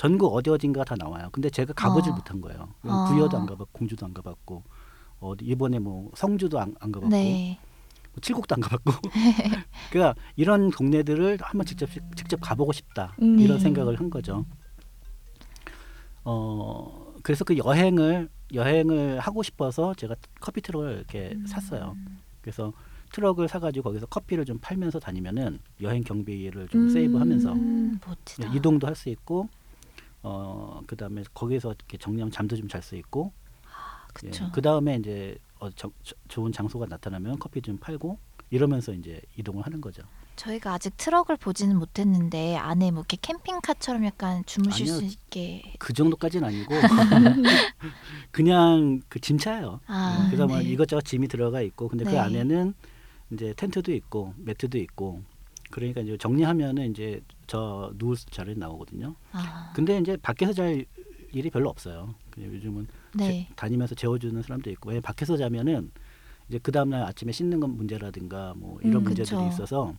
전국 0.00 0.34
어디 0.34 0.48
어딘가 0.48 0.82
다 0.82 0.94
나와요. 0.98 1.28
근데 1.30 1.50
제가 1.50 1.74
가보질 1.74 2.12
어. 2.12 2.14
못한 2.14 2.40
거예요. 2.40 2.68
어. 2.84 3.04
구여도 3.10 3.36
안 3.36 3.44
가봤고 3.44 3.68
공주도 3.70 4.06
안 4.06 4.14
가봤고 4.14 4.62
어디 5.18 5.44
이번에 5.44 5.78
뭐 5.78 6.10
성주도 6.14 6.58
안, 6.58 6.74
안 6.80 6.90
가봤고 6.90 7.14
네. 7.14 7.58
뭐 8.14 8.20
칠곡도 8.22 8.54
안 8.54 8.60
가봤고 8.62 8.92
그러니까 9.92 10.18
이런 10.36 10.70
동네들을 10.70 11.36
한번 11.42 11.66
직접 11.66 11.90
직접 12.16 12.40
가보고 12.40 12.72
싶다 12.72 13.14
음. 13.20 13.38
이런 13.40 13.60
생각을 13.60 14.00
한 14.00 14.08
거죠. 14.08 14.46
어 16.24 17.12
그래서 17.22 17.44
그 17.44 17.58
여행을 17.58 18.30
여행을 18.54 19.18
하고 19.18 19.42
싶어서 19.42 19.92
제가 19.92 20.14
커피 20.40 20.62
트럭을 20.62 20.92
이렇게 20.96 21.32
음. 21.34 21.46
샀어요. 21.46 21.94
그래서 22.40 22.72
트럭을 23.12 23.48
사가지고 23.48 23.90
거기서 23.90 24.06
커피를 24.06 24.46
좀 24.46 24.56
팔면서 24.62 24.98
다니면은 24.98 25.58
여행 25.82 26.02
경비를 26.02 26.68
좀 26.68 26.84
음. 26.84 26.88
세이브하면서 26.88 27.52
음, 27.52 28.00
멋지다. 28.06 28.54
이동도 28.54 28.86
할 28.86 28.94
수 28.96 29.10
있고 29.10 29.50
어 30.22 30.80
그다음에 30.86 31.22
거기서 31.34 31.70
이렇게 31.72 31.96
정리하면 31.98 32.30
잠도 32.32 32.56
좀 32.56 32.68
잘 32.68 32.82
수 32.82 32.96
있고 32.96 33.32
그쵸. 34.12 34.48
그 34.52 34.60
다음에 34.60 34.96
이제 34.96 35.36
어, 35.60 35.70
저, 35.70 35.90
저- 36.02 36.14
좋은 36.28 36.52
장소가 36.52 36.86
나타나면 36.86 37.38
커피 37.38 37.62
좀 37.62 37.76
팔고 37.78 38.18
이러면서 38.50 38.92
이제 38.92 39.20
이동을 39.36 39.64
하는 39.64 39.80
거죠. 39.80 40.02
저희가 40.36 40.72
아직 40.74 40.96
트럭을 40.96 41.36
보지는 41.36 41.78
못했는데 41.78 42.56
안에 42.56 42.90
뭐 42.90 43.00
이렇게 43.00 43.18
캠핑카처럼 43.20 44.04
약간 44.06 44.42
주무실 44.46 44.88
아니요. 44.88 44.94
수 44.96 45.04
있게 45.04 45.74
그 45.78 45.92
정도까지는 45.92 46.48
아니고 46.48 46.80
그냥 48.30 49.00
그 49.08 49.20
짐차예요. 49.20 49.80
아, 49.86 50.26
그래서 50.30 50.46
뭐 50.46 50.58
네. 50.58 50.70
이것저것 50.70 51.02
짐이 51.04 51.28
들어가 51.28 51.60
있고 51.62 51.88
근데 51.88 52.04
그 52.04 52.10
네. 52.12 52.18
안에는 52.18 52.74
이제 53.32 53.54
텐트도 53.56 53.92
있고 53.92 54.34
매트도 54.38 54.78
있고 54.78 55.22
그러니까 55.70 56.00
이제 56.00 56.16
정리하면은 56.16 56.90
이제 56.90 57.20
저 57.50 57.90
누울 57.96 58.16
자리 58.30 58.54
나오거든요. 58.56 59.16
아, 59.32 59.72
근데 59.74 59.98
이제 59.98 60.16
밖에서 60.16 60.52
잘 60.52 60.86
일이 61.32 61.50
별로 61.50 61.68
없어요. 61.68 62.14
그냥 62.30 62.54
요즘은 62.54 62.86
네. 63.14 63.48
제- 63.48 63.54
다니면서 63.56 63.96
재워주는 63.96 64.40
사람도 64.40 64.70
있고 64.70 64.90
왜냐면 64.90 65.02
밖에서 65.02 65.36
자면은 65.36 65.90
이제 66.48 66.60
그 66.62 66.70
다음날 66.70 67.02
아침에 67.02 67.32
씻는 67.32 67.58
건 67.58 67.76
문제라든가 67.76 68.54
뭐 68.56 68.78
이런 68.82 69.02
음, 69.02 69.02
문제들이 69.02 69.36
그쵸. 69.36 69.48
있어서 69.48 69.94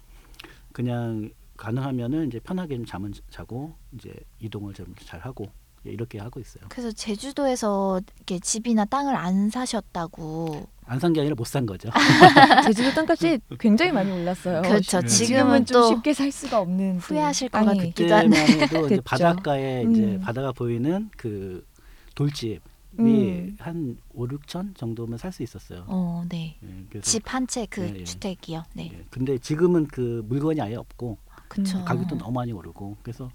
그냥 0.71 1.29
가능하면은 1.57 2.27
이제 2.27 2.39
편하게 2.39 2.77
좀 2.77 2.85
잠은 2.85 3.13
자고 3.29 3.75
이제 3.91 4.13
이동을 4.39 4.73
좀 4.73 4.95
잘 5.05 5.19
하고 5.19 5.45
이렇게 5.83 6.19
하고 6.19 6.39
있어요. 6.39 6.63
그래서 6.69 6.89
제주도에서 6.93 7.99
이렇게 8.15 8.39
집이나 8.39 8.85
땅을 8.85 9.13
안 9.13 9.49
사셨다고. 9.49 10.69
안 10.91 10.99
산 10.99 11.13
게 11.13 11.21
아니라 11.21 11.35
못 11.37 11.45
산 11.47 11.65
거죠. 11.65 11.89
제주도 12.65 12.91
땅값이 12.93 13.39
굉장히 13.59 13.91
많이 13.93 14.11
올랐어요. 14.11 14.61
그렇죠. 14.61 14.99
네. 15.01 15.07
지금은 15.07 15.65
좀 15.65 15.81
또 15.81 15.87
쉽게 15.95 16.13
살 16.13 16.31
수가 16.31 16.59
없는 16.59 16.99
그 16.99 17.13
후회하실 17.13 17.49
것 17.49 17.63
땅이. 17.63 17.79
같기도 17.79 18.13
한데. 18.15 18.45
그때만 18.45 18.61
해도 18.61 18.85
이제. 18.87 19.01
바닷가에 19.03 19.83
이제 19.89 20.03
음. 20.03 20.19
바다가 20.21 20.51
보이는 20.51 21.09
그 21.15 21.65
돌집이 22.15 22.59
음. 22.99 23.55
한 23.59 23.97
5, 24.13 24.27
6천 24.27 24.75
정도면 24.75 25.17
살 25.17 25.31
수 25.31 25.43
있었어요. 25.43 25.85
어, 25.87 26.23
네. 26.27 26.57
예, 26.61 26.67
그래서 26.89 27.09
집 27.09 27.23
한 27.33 27.47
채 27.47 27.65
그 27.69 27.81
예, 27.83 27.99
예. 27.99 28.03
주택이요. 28.03 28.63
네. 28.73 28.89
예, 28.93 29.05
근데 29.09 29.37
지금은 29.37 29.87
그 29.87 30.23
물건이 30.27 30.59
아예 30.59 30.75
없고 30.75 31.17
그쵸. 31.47 31.77
음, 31.79 31.85
가격도 31.85 32.17
너무 32.17 32.33
많이 32.33 32.51
오르고 32.51 32.97
그래서 33.01 33.29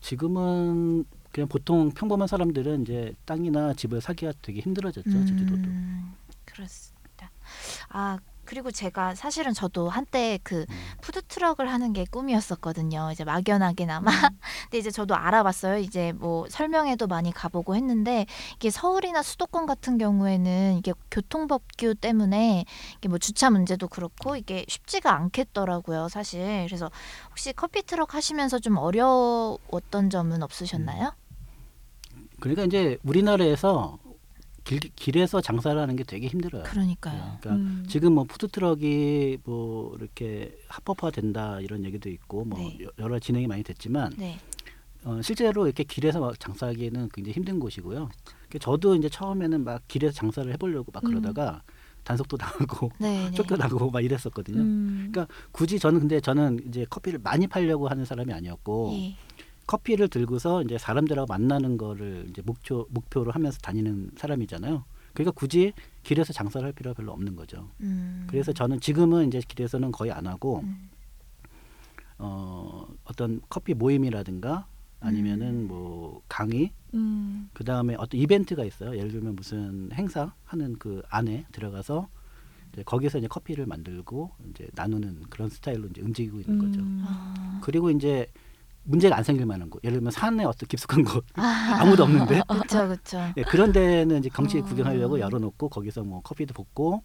지금은 0.00 1.04
그냥 1.32 1.48
보통 1.48 1.90
평범한 1.90 2.26
사람들은 2.28 2.82
이제 2.82 3.12
땅이나 3.26 3.74
집을 3.74 4.00
사기가 4.00 4.32
되게 4.42 4.60
힘들어졌죠 4.60 5.10
제주도도. 5.10 5.54
음, 5.68 6.12
그렇습니다. 6.44 6.95
아 7.88 8.18
그리고 8.46 8.70
제가 8.70 9.14
사실은 9.14 9.52
저도 9.52 9.90
한때 9.90 10.38
그 10.42 10.64
음. 10.70 10.76
푸드 11.02 11.20
트럭을 11.22 11.70
하는 11.70 11.92
게 11.92 12.06
꿈이었었거든요. 12.10 13.10
이제 13.12 13.24
막연하게나마. 13.24 14.10
음. 14.10 14.38
근데 14.70 14.78
이제 14.78 14.90
저도 14.90 15.14
알아봤어요. 15.14 15.78
이제 15.78 16.12
뭐 16.12 16.46
설명회도 16.48 17.08
많이 17.08 17.32
가보고 17.32 17.76
했는데 17.76 18.24
이게 18.54 18.70
서울이나 18.70 19.22
수도권 19.22 19.66
같은 19.66 19.98
경우에는 19.98 20.78
이게 20.78 20.94
교통법규 21.10 21.96
때문에 21.96 22.64
이게 22.96 23.08
뭐 23.08 23.18
주차 23.18 23.50
문제도 23.50 23.86
그렇고 23.88 24.36
이게 24.36 24.64
쉽지가 24.68 25.12
않겠더라고요. 25.12 26.08
사실. 26.08 26.64
그래서 26.66 26.90
혹시 27.30 27.52
커피 27.52 27.82
트럭 27.82 28.14
하시면서 28.14 28.60
좀 28.60 28.78
어려웠던 28.78 30.08
점은 30.10 30.42
없으셨나요? 30.42 31.12
그러니까 32.38 32.64
이제 32.64 32.98
우리나라에서 33.02 33.98
길, 34.66 34.80
길에서 34.80 35.40
장사를 35.40 35.80
하는 35.80 35.94
게 35.94 36.02
되게 36.02 36.26
힘들어요. 36.26 36.64
그러니까요. 36.64 37.38
그러니까 37.40 37.50
음. 37.54 37.84
지금 37.88 38.14
뭐 38.14 38.24
푸드 38.24 38.48
트럭이 38.48 39.38
뭐 39.44 39.94
이렇게 39.96 40.58
합법화 40.68 41.12
된다 41.12 41.60
이런 41.60 41.84
얘기도 41.84 42.10
있고 42.10 42.44
뭐 42.44 42.58
네. 42.58 42.76
여- 42.82 42.90
여러 42.98 43.18
진행이 43.20 43.46
많이 43.46 43.62
됐지만 43.62 44.12
네. 44.18 44.38
어, 45.04 45.20
실제로 45.22 45.66
이렇게 45.66 45.84
길에서 45.84 46.34
장사하기에는 46.40 47.10
굉장히 47.14 47.32
힘든 47.34 47.60
곳이고요. 47.60 48.08
그 48.50 48.58
저도 48.58 48.96
이제 48.96 49.08
처음에는 49.08 49.62
막 49.62 49.82
길에서 49.86 50.12
장사를 50.12 50.52
해보려고 50.54 50.90
막 50.92 51.04
음. 51.04 51.10
그러다가 51.10 51.62
단속도 52.02 52.36
당하고 52.38 52.90
네. 52.98 53.26
네. 53.26 53.30
쫓겨나고 53.30 53.90
막 53.92 54.04
이랬었거든요. 54.04 54.60
음. 54.62 55.08
그러니까 55.12 55.32
굳이 55.52 55.78
저는 55.78 56.00
근데 56.00 56.20
저는 56.20 56.58
이제 56.68 56.84
커피를 56.90 57.20
많이 57.22 57.46
팔려고 57.46 57.86
하는 57.88 58.04
사람이 58.04 58.32
아니었고 58.32 58.90
예. 58.94 59.16
커피를 59.66 60.08
들고서 60.08 60.62
이제 60.62 60.78
사람들하고 60.78 61.26
만나는 61.26 61.76
거를 61.76 62.26
이제 62.30 62.42
목표 62.42 62.86
목표로 62.90 63.32
하면서 63.32 63.58
다니는 63.58 64.12
사람이잖아요. 64.16 64.84
그러니까 65.12 65.32
굳이 65.32 65.72
길에서 66.02 66.32
장사를 66.32 66.64
할 66.64 66.72
필요가 66.72 66.94
별로 66.96 67.12
없는 67.12 67.36
거죠. 67.36 67.68
음. 67.80 68.26
그래서 68.28 68.52
저는 68.52 68.80
지금은 68.80 69.28
이제 69.28 69.40
길에서는 69.46 69.90
거의 69.90 70.12
안 70.12 70.26
하고 70.26 70.60
음. 70.60 70.90
어, 72.18 72.86
어떤 73.04 73.40
커피 73.48 73.74
모임이라든가 73.74 74.66
아니면은 75.00 75.62
음. 75.62 75.68
뭐 75.68 76.22
강의 76.28 76.70
음. 76.94 77.48
그 77.52 77.64
다음에 77.64 77.94
어떤 77.98 78.20
이벤트가 78.20 78.64
있어요. 78.64 78.96
예를 78.96 79.10
들면 79.10 79.36
무슨 79.36 79.90
행사 79.92 80.32
하는 80.44 80.76
그 80.78 81.02
안에 81.08 81.46
들어가서 81.52 82.08
이제 82.72 82.82
거기서 82.82 83.18
이제 83.18 83.26
커피를 83.26 83.66
만들고 83.66 84.30
이제 84.50 84.68
나누는 84.74 85.22
그런 85.30 85.48
스타일로 85.48 85.88
이제 85.88 86.02
움직이고 86.02 86.40
있는 86.40 86.58
거죠. 86.58 86.80
음. 86.80 87.02
아. 87.06 87.60
그리고 87.62 87.90
이제 87.90 88.26
문제가 88.86 89.16
안 89.16 89.24
생길 89.24 89.44
만한 89.46 89.68
곳, 89.68 89.82
예를 89.84 89.98
들면 89.98 90.12
산에 90.12 90.44
어떤 90.44 90.66
깊숙한 90.68 91.04
곳 91.04 91.24
아. 91.34 91.78
아무도 91.80 92.04
없는데 92.04 92.40
그렇죠, 92.48 92.86
그렇죠. 92.86 93.18
예, 93.36 93.42
그런 93.42 93.72
데는 93.72 94.18
이제 94.18 94.28
경치 94.28 94.58
어. 94.58 94.62
구경하려고 94.64 95.18
열어놓고 95.20 95.68
거기서 95.68 96.04
뭐 96.04 96.20
커피도 96.22 96.54
볶고 96.54 97.02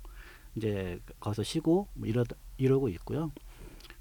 이제 0.56 1.00
거기서 1.20 1.44
쉬고 1.44 1.88
뭐 1.94 2.08
이러 2.08 2.24
이러고 2.58 2.90
있고요. 2.90 3.32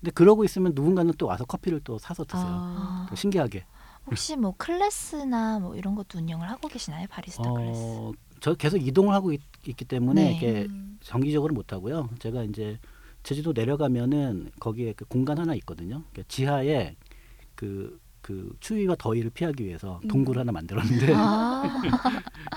근데 0.00 0.10
그러고 0.12 0.44
있으면 0.44 0.72
누군가는 0.74 1.12
또 1.18 1.26
와서 1.26 1.44
커피를 1.44 1.80
또 1.82 1.98
사서 1.98 2.24
드세요. 2.24 2.44
아. 2.46 3.06
또 3.08 3.16
신기하게. 3.16 3.64
혹시 4.06 4.36
뭐 4.36 4.54
클래스나 4.56 5.58
뭐 5.60 5.76
이런 5.76 5.94
것도 5.94 6.18
운영을 6.18 6.48
하고 6.48 6.68
계시나요, 6.68 7.06
바리스타 7.08 7.42
클래스? 7.52 7.80
어, 7.80 8.12
저 8.40 8.54
계속 8.54 8.78
이동을 8.78 9.14
하고 9.14 9.32
있, 9.32 9.40
기 9.62 9.74
때문에 9.84 10.22
네. 10.24 10.30
이렇게 10.30 10.66
음. 10.70 10.98
정기적으로 11.02 11.54
못 11.54 11.72
하고요. 11.72 12.08
제가 12.18 12.44
이제 12.44 12.78
제주도 13.22 13.52
내려가면은 13.52 14.50
거기에 14.58 14.94
그 14.94 15.04
공간 15.04 15.38
하나 15.38 15.54
있거든요. 15.56 16.02
그러니까 16.10 16.22
지하에 16.28 16.96
그, 17.60 18.00
그 18.22 18.56
추위와 18.60 18.96
더위를 18.98 19.28
피하기 19.28 19.62
위해서 19.66 20.00
동굴 20.08 20.36
음. 20.36 20.40
하나 20.40 20.52
만들었는데 20.52 21.12
아, 21.14 21.62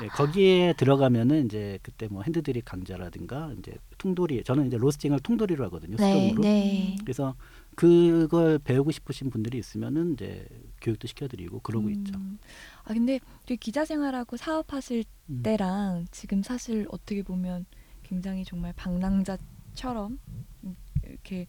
예, 0.02 0.08
거기에 0.16 0.74
들어가면은 0.78 1.46
이제 1.46 1.78
그때 1.84 2.08
뭐 2.08 2.22
핸드드립 2.22 2.64
강좌라든가 2.64 3.52
이제 3.60 3.76
통돌이 3.98 4.46
저는 4.46 4.68
이제 4.68 4.78
로스팅을 4.78 5.20
통돌이로 5.20 5.66
하거든요. 5.66 5.98
네, 5.98 6.14
수동으로. 6.14 6.44
네. 6.44 6.96
그래서 7.02 7.36
그걸 7.76 8.60
배우고 8.60 8.92
싶으신 8.92 9.30
분들이 9.30 9.58
있으면은 9.58 10.14
이제 10.14 10.48
교육도 10.80 11.10
시켜드리고 11.10 11.60
그러고 11.60 11.90
있죠. 11.90 12.16
음. 12.16 12.40
아 12.86 12.94
근데 12.94 13.20
기자 13.60 13.84
생활하고 13.84 14.38
사업하실 14.38 15.04
음. 15.32 15.42
때랑 15.44 16.06
지금 16.12 16.44
사실 16.44 16.88
어떻게 16.92 17.24
보면 17.24 17.66
굉장히 18.04 18.46
정말 18.46 18.72
방랑자처럼 18.78 20.18
음, 20.64 20.76
이렇게 21.06 21.48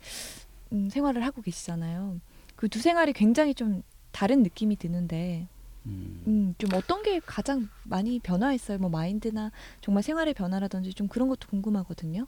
음, 0.72 0.88
생활을 0.90 1.24
하고 1.24 1.40
계시잖아요. 1.40 2.18
그 2.64 2.68
두 2.70 2.80
생활이 2.80 3.12
굉장히 3.12 3.54
좀 3.54 3.82
다른 4.10 4.42
느낌이 4.42 4.76
드는데 4.76 5.46
음. 5.84 6.22
음, 6.26 6.54
좀 6.56 6.70
어떤 6.72 7.02
게 7.02 7.20
가장 7.20 7.68
많이 7.82 8.18
변화했어요? 8.18 8.78
뭐 8.78 8.88
마인드나 8.88 9.50
정말 9.82 10.02
생활의 10.02 10.32
변화라든지 10.32 10.94
좀 10.94 11.06
그런 11.06 11.28
것도 11.28 11.46
궁금하거든요. 11.48 12.26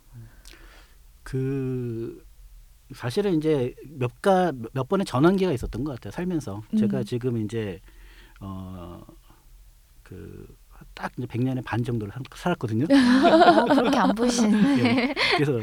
그 1.22 2.22
사실은 2.94 3.38
이제 3.38 3.74
몇가 3.94 4.52
몇 4.74 4.86
번의 4.90 5.06
전환기가 5.06 5.52
있었던 5.52 5.84
것 5.84 5.92
같아요 5.94 6.10
살면서 6.10 6.62
음. 6.74 6.76
제가 6.76 7.02
지금 7.02 7.38
이제 7.38 7.80
어그 8.38 9.06
딱 10.92 11.12
이제 11.16 11.26
100년의 11.26 11.64
반 11.64 11.82
정도를 11.82 12.12
살- 12.12 12.22
살았거든요. 12.34 12.84
어, 12.92 13.64
그렇게 13.74 13.98
안 13.98 14.14
보이시는데. 14.14 14.84
예. 14.84 15.14
그래서 15.34 15.62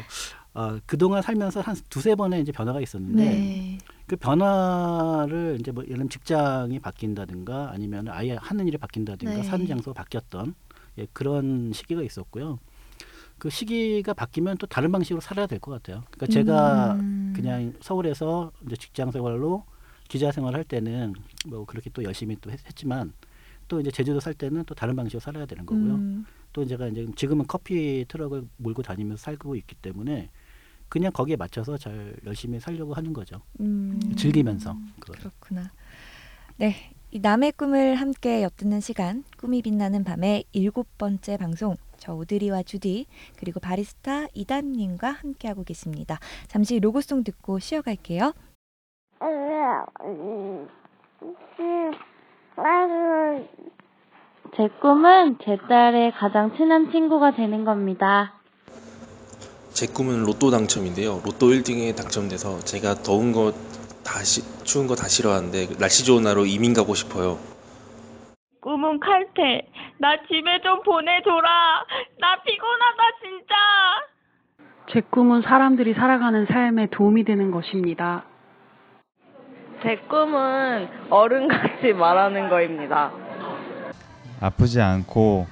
어, 0.55 0.77
그동안 0.85 1.21
살면서 1.21 1.61
한 1.61 1.75
두세 1.89 2.15
번의 2.15 2.41
이제 2.41 2.51
변화가 2.51 2.79
있었는데 2.79 3.23
네. 3.23 3.77
그 4.05 4.15
변화를 4.15 5.57
이제 5.59 5.71
뭐 5.71 5.83
예를 5.83 5.95
들면 5.95 6.09
직장이 6.09 6.79
바뀐다든가 6.79 7.71
아니면 7.71 8.07
아예 8.09 8.33
하는 8.39 8.67
일이 8.67 8.77
바뀐다든가 8.77 9.33
네. 9.37 9.43
사는 9.43 9.65
장소가 9.65 9.93
바뀌었던 10.03 10.53
예, 10.99 11.07
그런 11.11 11.71
시기가 11.73 12.03
있었고요. 12.03 12.59
그 13.39 13.49
시기가 13.49 14.13
바뀌면 14.13 14.57
또 14.57 14.67
다른 14.67 14.91
방식으로 14.91 15.21
살아야 15.21 15.47
될 15.47 15.59
것 15.59 15.71
같아요. 15.71 16.03
그러니까 16.11 16.27
제가 16.27 16.93
음. 16.99 17.33
그냥 17.35 17.73
서울에서 17.81 18.51
이제 18.67 18.75
직장 18.75 19.09
생활로 19.11 19.63
기자 20.07 20.31
생활 20.31 20.53
할 20.53 20.63
때는 20.63 21.13
뭐 21.47 21.65
그렇게 21.65 21.89
또 21.89 22.03
열심히 22.03 22.37
또 22.39 22.51
했, 22.51 22.59
지만또 22.75 23.79
이제 23.81 23.89
제주도 23.89 24.19
살 24.19 24.35
때는 24.35 24.65
또 24.65 24.75
다른 24.75 24.95
방식으로 24.95 25.19
살아야 25.19 25.47
되는 25.47 25.65
거고요. 25.65 25.95
음. 25.95 26.25
또 26.53 26.63
제가 26.63 26.87
이제 26.89 27.07
지금은 27.15 27.47
커피 27.47 28.05
트럭을 28.07 28.43
몰고 28.57 28.83
다니면서 28.83 29.19
살고 29.23 29.55
있기 29.55 29.73
때문에 29.75 30.29
그냥 30.93 31.11
거기에 31.11 31.37
맞춰서 31.37 31.75
잘 31.75 32.15
열심히 32.23 32.59
살려고 32.59 32.93
하는 32.93 33.13
거죠. 33.13 33.41
음. 33.59 33.99
즐기면서 34.15 34.75
그걸. 34.99 35.17
그렇구나. 35.17 35.71
네, 36.57 36.75
이 37.09 37.19
남의 37.19 37.53
꿈을 37.53 37.95
함께 37.95 38.43
엿듣는 38.43 38.79
시간, 38.79 39.23
꿈이 39.39 39.63
빛나는 39.63 40.03
밤의 40.03 40.43
일곱 40.51 40.85
번째 40.99 41.37
방송. 41.37 41.77
저 41.97 42.13
오드리와 42.13 42.61
주디 42.61 43.07
그리고 43.39 43.59
바리스타 43.59 44.27
이담님과 44.35 45.09
함께하고 45.09 45.63
계십니다. 45.63 46.19
잠시 46.45 46.79
로고송 46.79 47.23
듣고 47.23 47.57
쉬어갈게요. 47.57 48.33
제 54.55 54.67
꿈은 54.79 55.39
제 55.43 55.57
딸의 55.67 56.11
가장 56.11 56.55
친한 56.55 56.91
친구가 56.91 57.35
되는 57.35 57.65
겁니다. 57.65 58.42
제 59.73 59.87
꿈은 59.87 60.23
로또 60.23 60.51
당첨인데요. 60.51 61.21
로또 61.25 61.47
1등에 61.49 61.95
당첨돼서 61.95 62.59
제가 62.59 62.95
더운 62.95 63.31
거다 63.31 64.21
추운 64.63 64.87
거 64.87 64.95
다 64.95 65.07
싫어하는데 65.07 65.77
날씨 65.79 66.05
좋은 66.05 66.23
날로 66.23 66.45
이민 66.45 66.73
가고 66.73 66.93
싶어요. 66.93 67.39
꿈은 68.61 68.99
칼퇴. 68.99 69.67
나 69.99 70.15
집에 70.27 70.61
좀 70.63 70.81
보내줘라. 70.83 71.49
나 72.19 72.41
피곤하다 72.43 73.03
진짜. 73.21 73.55
제 74.93 75.01
꿈은 75.09 75.41
사람들이 75.41 75.93
살아가는 75.95 76.45
삶에 76.45 76.87
도움이 76.91 77.23
되는 77.25 77.51
것입니다. 77.51 78.25
제 79.81 79.97
꿈은 80.07 80.87
어른같이 81.09 81.93
말하는 81.93 82.49
거입니다. 82.49 83.11
아프지 84.39 84.79
않고 84.81 85.47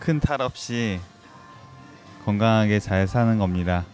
큰 0.00 0.20
탈 0.20 0.40
없이 0.42 1.00
건강하게 2.28 2.78
잘 2.78 3.06
사는 3.06 3.38
겁니다. 3.38 3.86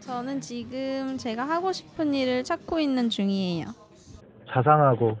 저는 0.00 0.42
지금 0.42 1.16
제가 1.16 1.48
하고 1.48 1.72
싶은 1.72 2.12
일을 2.12 2.44
찾고 2.44 2.78
있는 2.80 3.08
중이에요. 3.08 3.68
자상하고 4.50 5.16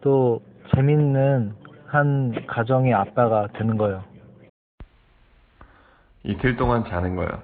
또 0.00 0.40
재밌는 0.72 1.56
한 1.86 2.46
가정의 2.46 2.94
아빠가 2.94 3.48
되는 3.48 3.76
거예요. 3.76 4.04
이틀 6.22 6.54
동안 6.54 6.84
자는 6.88 7.16
거예요. 7.16 7.42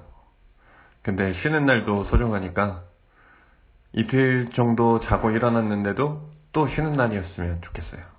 근데 1.03 1.35
쉬는 1.43 1.67
날도 1.67 2.05
소중하니까 2.11 2.85
이틀 3.93 4.53
정도 4.55 5.01
자고 5.01 5.33
일어났는데도 5.33 6.31
또 6.53 6.69
쉬는 6.69 6.93
날이었으면 6.93 7.63
좋겠어요. 7.63 8.18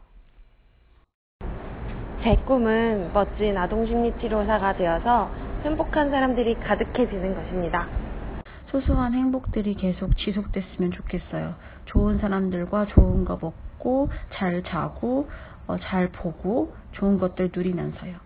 제 2.23 2.35
꿈은 2.45 3.11
멋진 3.13 3.57
아동심리치료사가 3.57 4.75
되어서 4.75 5.29
행복한 5.63 6.09
사람들이 6.09 6.55
가득해지는 6.55 7.33
것입니다. 7.33 7.87
소소한 8.67 9.13
행복들이 9.13 9.73
계속 9.75 10.17
지속됐으면 10.17 10.91
좋겠어요. 10.91 11.55
좋은 11.85 12.17
사람들과 12.19 12.87
좋은 12.87 13.23
거 13.25 13.37
먹고 13.41 14.09
잘 14.33 14.61
자고 14.63 15.29
어, 15.67 15.77
잘 15.79 16.09
보고 16.09 16.73
좋은 16.91 17.17
것들 17.19 17.51
누리면서요. 17.55 18.17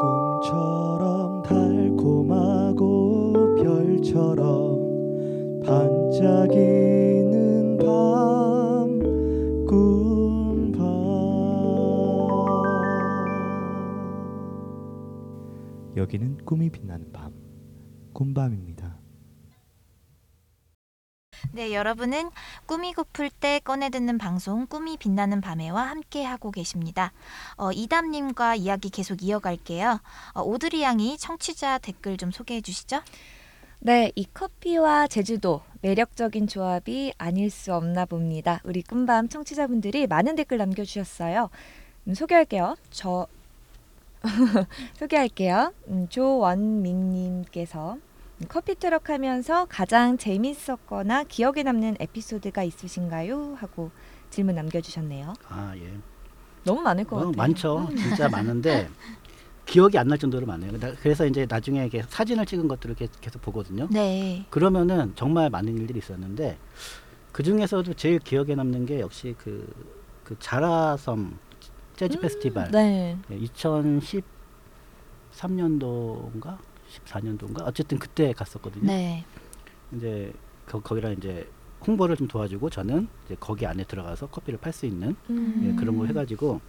꿈처럼 0.00 1.42
달콤하고 1.42 2.82
별처럼 3.62 4.76
반짝이 5.64 6.95
여기는 15.96 16.44
꿈이 16.44 16.68
빛나는 16.70 17.10
밤 17.12 17.32
꿈밤입니다. 18.12 18.98
네, 21.52 21.74
여러분은 21.74 22.30
꿈이 22.66 22.92
고플 22.92 23.30
때 23.30 23.60
꺼내 23.60 23.88
듣는 23.88 24.18
방송 24.18 24.66
꿈이 24.66 24.96
빛나는 24.96 25.40
밤에와 25.40 25.82
함께 25.82 26.24
하고 26.24 26.50
계십니다. 26.50 27.12
어, 27.56 27.72
이담 27.72 28.10
님과 28.10 28.56
이야기 28.56 28.90
계속 28.90 29.22
이어갈게요. 29.22 30.00
어, 30.34 30.42
오드리 30.42 30.82
양이 30.82 31.16
청취자 31.16 31.78
댓글 31.78 32.16
좀 32.16 32.30
소개해 32.30 32.60
주시죠. 32.60 33.00
네, 33.78 34.12
이 34.16 34.26
커피와 34.32 35.06
제주도 35.06 35.62
매력적인 35.82 36.46
조합이 36.46 37.12
아닐 37.18 37.50
수 37.50 37.74
없나 37.74 38.04
봅니다. 38.04 38.60
우리 38.64 38.82
꿈밤 38.82 39.28
청취자분들이 39.28 40.06
많은 40.06 40.36
댓글 40.36 40.58
남겨주셨어요. 40.58 41.50
음, 42.08 42.14
소개할게요. 42.14 42.76
저 42.90 43.26
소개할게요. 44.98 45.72
음, 45.88 46.06
조원민님께서 46.08 47.94
음, 47.94 48.46
커피 48.48 48.74
트럭 48.74 49.08
하면서 49.10 49.64
가장 49.66 50.18
재밌었거나 50.18 51.24
기억에 51.24 51.62
남는 51.62 51.96
에피소드가 52.00 52.62
있으신가요? 52.62 53.54
하고 53.58 53.90
질문 54.30 54.54
남겨주셨네요. 54.56 55.32
아 55.48 55.72
예. 55.76 55.90
너무 56.64 56.82
많을 56.82 57.04
것 57.04 57.16
어, 57.16 57.18
같아요. 57.26 57.32
많죠. 57.36 57.88
진짜 57.96 58.28
많은데 58.28 58.88
기억이 59.64 59.98
안 59.98 60.08
날 60.08 60.18
정도로 60.18 60.46
많아요. 60.46 60.78
나- 60.78 60.94
그래서 61.00 61.26
이제 61.26 61.46
나중에 61.48 61.80
이렇게 61.80 62.02
사진을 62.08 62.44
찍은 62.46 62.68
것들을 62.68 62.94
이렇게 62.98 63.12
계속 63.20 63.40
보거든요. 63.42 63.88
네. 63.90 64.44
그러면은 64.50 65.12
정말 65.16 65.48
많은 65.50 65.76
일들이 65.78 65.98
있었는데 65.98 66.58
그 67.32 67.42
중에서도 67.42 67.94
제일 67.94 68.18
기억에 68.18 68.54
남는 68.54 68.86
게 68.86 69.00
역시 69.00 69.34
그, 69.38 69.66
그 70.24 70.36
자라섬 70.38 71.38
재즈 71.96 72.20
페스티벌 72.20 72.70
네. 72.70 73.16
2013년도인가 75.32 76.58
14년도인가 77.06 77.62
어쨌든 77.64 77.98
그때 77.98 78.32
갔었거든요. 78.32 78.86
네. 78.86 79.24
이제 79.92 80.32
거, 80.66 80.80
거기랑 80.80 81.12
이제 81.12 81.48
홍보를 81.86 82.16
좀 82.16 82.28
도와주고 82.28 82.70
저는 82.70 83.08
이제 83.24 83.36
거기 83.38 83.66
안에 83.66 83.84
들어가서 83.84 84.26
커피를 84.28 84.58
팔 84.58 84.72
수 84.72 84.86
있는 84.86 85.16
음. 85.30 85.70
예, 85.70 85.74
그런 85.80 85.96
걸 85.96 86.08
해가지고 86.08 86.60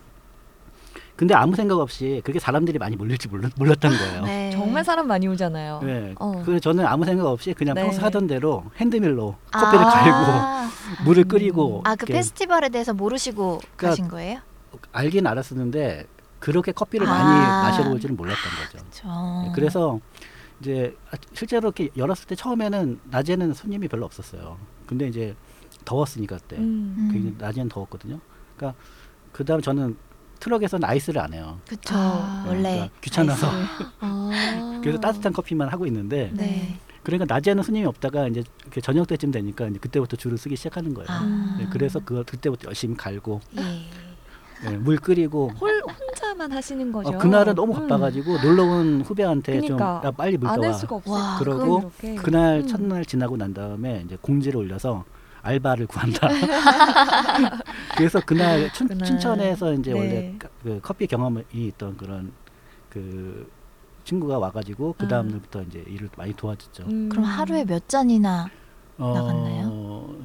근데 1.15 1.33
아무 1.33 1.55
생각 1.55 1.79
없이 1.79 2.21
그렇게 2.23 2.39
사람들이 2.39 2.77
많이 2.77 2.95
몰릴지 2.95 3.27
몰랐, 3.27 3.51
몰랐던 3.57 3.91
거예요. 3.97 4.23
네. 4.23 4.51
정말 4.51 4.83
사람 4.83 5.07
많이 5.07 5.27
오잖아요. 5.27 5.81
네. 5.83 6.15
어. 6.19 6.41
그래서 6.45 6.59
저는 6.59 6.85
아무 6.85 7.05
생각 7.05 7.27
없이 7.27 7.53
그냥 7.53 7.75
네. 7.75 7.83
평소 7.83 8.01
하던 8.03 8.27
대로 8.27 8.63
핸드밀로 8.77 9.35
커피를 9.51 9.83
갈고 9.83 10.71
물을 11.05 11.23
끓이고 11.25 11.81
아, 11.85 11.95
그 11.95 12.05
페스티벌에 12.05 12.69
대해서 12.69 12.93
모르시고 12.93 13.59
그러니까 13.75 13.89
가신 13.89 14.07
거예요? 14.07 14.39
알긴 14.91 15.27
알았었는데 15.27 16.07
그렇게 16.39 16.71
커피를 16.71 17.07
아. 17.07 17.11
많이 17.11 17.47
마셔볼지는 17.69 18.15
몰랐던 18.15 18.51
거죠. 18.71 18.85
저... 18.91 19.43
네, 19.45 19.51
그래서 19.55 19.99
이제 20.59 20.95
실제로 21.33 21.69
이렇게 21.69 21.89
열었을 21.95 22.27
때 22.27 22.35
처음에는 22.35 22.99
낮에는 23.05 23.53
손님이 23.53 23.87
별로 23.87 24.05
없었어요. 24.05 24.57
근데 24.85 25.07
이제 25.07 25.35
더웠으니까 25.85 26.37
그때 26.37 26.57
음. 26.57 27.09
굉장히 27.11 27.35
낮에는 27.37 27.69
더웠거든요. 27.69 28.19
그러니까 28.55 28.79
그 29.31 29.45
다음 29.45 29.61
저는 29.61 29.97
트럭에서는 30.39 30.87
아이스를 30.87 31.21
안 31.21 31.33
해요. 31.33 31.59
그쵸. 31.67 31.95
아, 31.95 32.45
원래 32.47 32.61
그러니까 32.61 32.89
귀찮아서. 33.01 33.49
그래서 34.81 34.99
따뜻한 34.99 35.33
커피만 35.33 35.69
하고 35.69 35.85
있는데 35.87 36.31
네. 36.33 36.79
그러니까 37.03 37.33
낮에는 37.33 37.63
손님이 37.63 37.85
없다가 37.85 38.27
이제 38.27 38.43
저녁 38.83 39.07
때쯤 39.07 39.31
되니까 39.31 39.67
이제 39.67 39.79
그때부터 39.79 40.17
줄을 40.17 40.37
쓰기 40.37 40.55
시작하는 40.55 40.93
거예요. 40.93 41.07
아. 41.09 41.55
네, 41.57 41.67
그래서 41.71 41.99
그걸 41.99 42.23
그때부터 42.23 42.67
열심히 42.67 42.95
갈고 42.95 43.41
예. 43.57 43.61
네, 44.63 44.75
물 44.77 44.97
끓이고 44.97 45.49
홀 45.61 45.81
혼자만 45.81 46.51
하시는 46.51 46.91
거죠. 46.91 47.09
어, 47.09 47.17
그날은 47.17 47.53
너무 47.55 47.73
음. 47.73 47.81
바빠가지고 47.87 48.39
놀러 48.41 48.63
온 48.63 49.01
후배한테 49.01 49.59
그러니까 49.61 49.99
좀 50.01 50.07
야, 50.07 50.11
빨리 50.11 50.37
물안 50.37 50.55
떠와. 50.55 50.67
할 50.67 50.73
수가 50.73 50.95
없어요. 50.95 51.13
와, 51.13 51.37
그러고 51.39 51.79
이렇게. 52.01 52.15
그날 52.15 52.59
음. 52.61 52.67
첫날 52.67 53.05
지나고 53.05 53.37
난 53.37 53.53
다음에 53.53 54.01
이제 54.05 54.17
공지를 54.21 54.57
올려서 54.57 55.03
알바를 55.43 55.87
구한다. 55.87 56.27
그래서 57.97 58.19
그날 58.25 58.71
춘, 58.73 58.87
그날. 58.87 59.05
춘천에서 59.05 59.73
이제 59.73 59.93
네. 59.93 59.99
원래 59.99 60.35
카- 60.39 60.49
그 60.63 60.79
커피 60.81 61.07
경험이 61.07 61.43
있던 61.53 61.95
그런 61.97 62.31
그 62.89 63.49
친구가 64.03 64.39
와가지고 64.39 64.95
그 64.97 65.07
다음 65.07 65.27
아. 65.27 65.31
날부터 65.31 65.61
이제 65.63 65.83
일을 65.87 66.09
많이 66.17 66.33
도와줬죠. 66.33 66.83
음. 66.89 67.09
그럼 67.09 67.23
하루에 67.25 67.63
몇 67.65 67.87
잔이나 67.87 68.49
어, 68.97 69.13
나갔나요? 69.13 70.15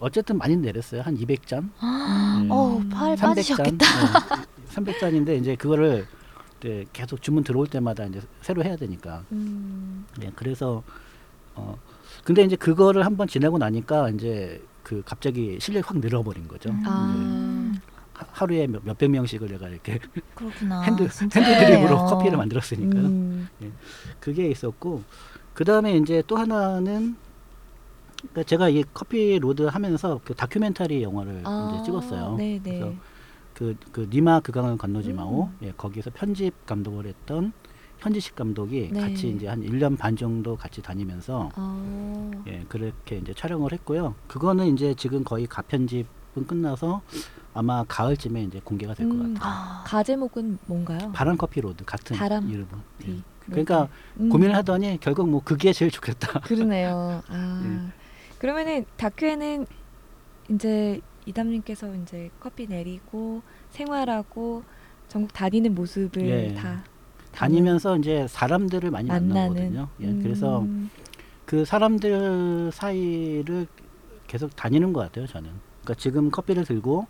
어쨌든 0.00 0.38
많이 0.38 0.56
내렸어요. 0.56 1.02
한 1.02 1.16
200잔. 1.16 1.68
어우, 2.50 2.82
팔 2.88 3.16
300잔. 3.16 3.20
빠지셨겠다. 3.20 3.86
300잔인데 4.74 5.38
이제 5.40 5.56
그거를 5.56 6.06
네, 6.60 6.84
계속 6.92 7.22
주문 7.22 7.44
들어올 7.44 7.66
때마다 7.68 8.04
이제 8.04 8.20
새로 8.42 8.64
해야 8.64 8.76
되니까. 8.76 9.22
음. 9.32 10.04
네, 10.18 10.32
그래서 10.34 10.82
어 11.54 11.76
근데 12.24 12.42
이제 12.42 12.56
그거를 12.56 13.04
한번 13.06 13.28
지내고 13.28 13.58
나니까 13.58 14.10
이제 14.10 14.62
그 14.82 15.02
갑자기 15.04 15.58
실력이 15.60 15.84
확 15.86 15.98
늘어버린 15.98 16.48
거죠. 16.48 16.70
아, 16.84 17.72
하- 18.14 18.26
하루에 18.32 18.66
몇- 18.66 18.84
몇백 18.84 19.10
명씩을 19.10 19.48
내가 19.48 19.68
이렇게 19.68 19.98
그렇구나. 20.34 20.82
핸드 20.88 21.08
진짜 21.08 21.40
핸드 21.40 21.58
드립으로 21.66 21.86
그래요. 21.88 22.06
커피를 22.06 22.38
만들었으니까 22.38 22.98
음. 22.98 23.48
예, 23.62 23.70
그게 24.18 24.48
있었고 24.50 25.02
그 25.54 25.64
다음에 25.64 25.96
이제 25.96 26.22
또 26.26 26.36
하나는 26.36 27.16
그러니까 28.18 28.42
제가 28.44 28.68
이 28.68 28.84
커피 28.92 29.38
로드 29.38 29.62
하면서 29.62 30.20
그 30.24 30.34
다큐멘터리 30.34 31.02
영화를 31.02 31.42
아, 31.44 31.72
이제 31.74 31.84
찍었어요. 31.84 32.36
네네. 32.36 32.60
그래서 32.62 32.92
그, 33.54 33.76
그 33.92 34.08
님아 34.10 34.40
그 34.40 34.51
강을 34.51 34.76
건너지 34.76 35.12
마오 35.12 35.44
음. 35.44 35.56
예, 35.62 35.72
거기서 35.76 36.10
편집 36.14 36.66
감독을 36.66 37.06
했던 37.06 37.52
현진식 37.98 38.36
감독이 38.36 38.90
네. 38.92 39.00
같이 39.00 39.30
이제 39.30 39.48
한 39.48 39.60
1년 39.62 39.98
반 39.98 40.16
정도 40.16 40.54
같이 40.56 40.80
다니면서 40.82 41.50
아. 41.54 42.30
예, 42.46 42.64
그렇게 42.68 43.16
이제 43.16 43.34
촬영을 43.34 43.72
했고요. 43.72 44.14
그거는 44.28 44.66
이제 44.74 44.94
지금 44.94 45.24
거의 45.24 45.46
가편집은 45.48 46.46
끝나서 46.46 47.02
아마 47.54 47.82
가을쯤에 47.84 48.44
이제 48.44 48.60
공개가 48.62 48.94
될 48.94 49.08
것 49.08 49.14
음, 49.16 49.34
같아요. 49.34 49.82
가 49.84 50.02
제목은 50.04 50.58
뭔가요? 50.66 51.10
바람 51.12 51.36
커피 51.36 51.60
로드 51.60 51.84
같은 51.84 52.16
바람 52.16 52.48
이름은. 52.48 52.68
예. 53.02 53.06
티. 53.06 53.22
그러니까 53.46 53.88
음. 54.20 54.28
고민을 54.28 54.54
하더니 54.54 54.98
결국 55.00 55.28
뭐 55.28 55.42
그게 55.42 55.72
제일 55.72 55.90
좋겠다. 55.90 56.40
그러네요. 56.40 57.22
아. 57.28 57.62
예. 57.64 58.07
그러면은 58.38 58.84
다큐에는 58.96 59.66
이제 60.50 61.00
이담님께서 61.26 61.94
이제 61.96 62.30
커피 62.40 62.66
내리고 62.66 63.42
생활하고 63.70 64.62
전국 65.08 65.32
다니는 65.32 65.74
모습을 65.74 66.28
예. 66.28 66.54
다 66.54 66.84
다니면서 67.32 67.98
이제 67.98 68.26
사람들을 68.28 68.90
많이 68.90 69.08
만나는. 69.08 69.32
만나거든요. 69.32 69.88
예, 70.00 70.22
그래서 70.22 70.60
음. 70.60 70.90
그 71.44 71.64
사람들 71.64 72.70
사이를 72.72 73.66
계속 74.26 74.54
다니는 74.56 74.92
것 74.92 75.00
같아요. 75.00 75.26
저는. 75.26 75.50
그러니까 75.82 75.94
지금 75.94 76.30
커피를 76.30 76.64
들고 76.64 77.06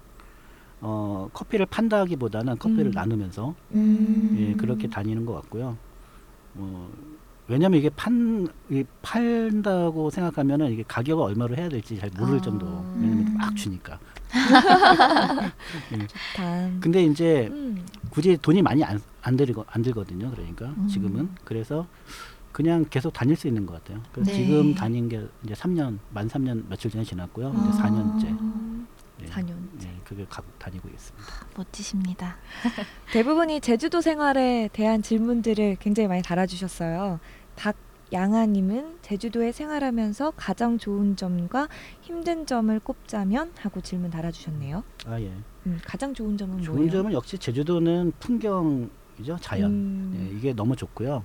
어 0.81 1.29
커피를 1.33 1.67
판다기보다는 1.67 2.59
커피를 2.59 2.87
음. 2.87 2.91
나누면서 2.93 3.55
음. 3.75 4.37
예, 4.39 4.55
그렇게 4.55 4.89
다니는 4.89 5.25
것 5.27 5.35
같고요. 5.35 5.77
어, 6.57 6.91
왜냐면 7.49 7.81
이게 7.81 7.89
판, 7.89 8.47
이 8.71 8.85
팔다고 9.01 10.11
생각하면은 10.11 10.71
이게 10.71 10.85
가격을 10.87 11.25
얼마로 11.25 11.57
해야 11.57 11.69
될지 11.69 11.99
잘 11.99 12.11
모를 12.17 12.37
아. 12.37 12.41
정도로. 12.43 12.85
왜냐면 12.97 13.35
막 13.35 13.57
주니까. 13.57 13.99
예. 15.93 16.07
다. 16.37 16.71
근데 16.81 17.03
이제 17.05 17.49
음. 17.51 17.87
굳이 18.11 18.37
돈이 18.37 18.61
많이 18.61 18.85
안, 18.85 19.01
안 19.23 19.37
들고 19.37 19.65
안 19.67 19.81
들거든요. 19.81 20.31
그러니까 20.31 20.67
음. 20.67 20.87
지금은 20.89 21.31
그래서 21.45 21.87
그냥 22.53 22.85
계속 22.91 23.13
다닐 23.15 23.35
수 23.35 23.49
있는 23.49 23.65
것 23.65 23.83
같아요. 23.83 24.03
그래서 24.13 24.31
네. 24.31 24.37
지금 24.37 24.75
다닌 24.75 25.09
게 25.09 25.27
이제 25.43 25.55
3년 25.55 25.99
만 26.11 26.29
3년 26.29 26.69
며칠 26.69 26.91
전에 26.91 27.03
지났고요. 27.03 27.51
이제 27.51 27.79
아. 27.79 27.89
4년째. 27.89 28.59
예, 29.23 29.27
4년째. 29.27 29.85
예, 29.85 29.91
그게 30.05 30.27
가, 30.29 30.43
다니고 30.59 30.89
있습니다. 30.89 31.29
멋지십니다. 31.57 32.37
대부분이 33.13 33.61
제주도 33.61 34.01
생활에 34.01 34.69
대한 34.73 35.03
질문들을 35.03 35.77
굉장히 35.81 36.09
많이 36.09 36.23
달아주셨어요. 36.23 37.21
박양아님은 37.59 38.99
제주도에 39.03 39.53
생활하면서 39.53 40.33
가장 40.37 40.79
좋은 40.79 41.17
점과 41.17 41.69
힘든 42.01 42.47
점을 42.47 42.79
꼽자면 42.81 43.53
하고 43.59 43.81
질문 43.81 44.11
달아주셨네요. 44.11 44.85
아 45.07 45.21
예. 45.21 45.33
음, 45.67 45.79
가장 45.85 46.15
좋은 46.15 46.37
점은 46.39 46.63
좋은 46.63 46.77
뭐예요? 46.77 46.93
점은 46.93 47.13
역시 47.13 47.37
제주도는 47.37 48.13
풍경이죠. 48.21 49.39
자연. 49.41 49.71
음. 49.71 50.31
예, 50.33 50.37
이게 50.37 50.53
너무 50.53 50.77
좋고요. 50.77 51.25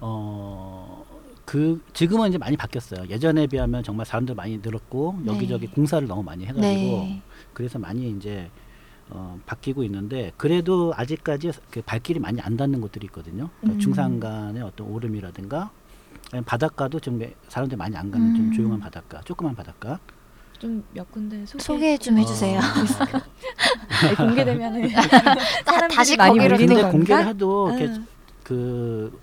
어, 0.00 1.04
그 1.44 1.80
지금은 1.94 2.28
이제 2.28 2.38
많이 2.38 2.56
바뀌었어요. 2.56 3.08
예전에 3.08 3.46
비하면 3.46 3.82
정말 3.82 4.04
사람들 4.04 4.34
많이 4.34 4.58
늘었고 4.58 5.20
네. 5.22 5.32
여기저기 5.32 5.68
공사를 5.68 6.06
너무 6.06 6.22
많이 6.22 6.44
해가지고 6.44 6.62
네. 6.62 7.22
그래서 7.54 7.78
많이 7.78 8.10
이제 8.10 8.50
어, 9.08 9.38
바뀌고 9.46 9.84
있는데 9.84 10.32
그래도 10.36 10.92
아직까지 10.96 11.52
그 11.70 11.82
발길이 11.82 12.18
많이 12.18 12.40
안 12.40 12.56
닿는 12.56 12.80
곳들이 12.80 13.06
있거든요. 13.06 13.50
그러니까 13.60 13.78
음. 13.78 13.80
중산간의 13.80 14.62
어떤 14.62 14.88
오름이라든가 14.88 15.70
아니면 16.32 16.44
바닷가도 16.44 16.98
좀 17.00 17.18
매- 17.18 17.34
사람들이 17.48 17.76
많이 17.78 17.96
안 17.96 18.10
가는 18.10 18.26
음. 18.28 18.34
좀 18.36 18.52
조용한 18.52 18.80
바닷가, 18.80 19.20
조그만 19.22 19.54
바닷가. 19.54 19.98
좀 20.58 20.82
몇 20.94 21.10
군데 21.12 21.44
소개, 21.46 21.62
소개 21.62 21.98
좀 21.98 22.18
해주세요. 22.18 22.58
아니, 24.02 24.14
공개되면은 24.16 24.88
사람들이 25.66 25.94
다시 25.96 26.16
많이 26.16 26.30
거기로 26.38 26.54
몰리는 26.54 26.66
근데 26.66 26.82
건가? 26.82 26.90
공개를 26.90 27.26
해도 27.26 27.68
이렇게 27.68 27.84
응. 27.86 28.06
그 28.42 29.20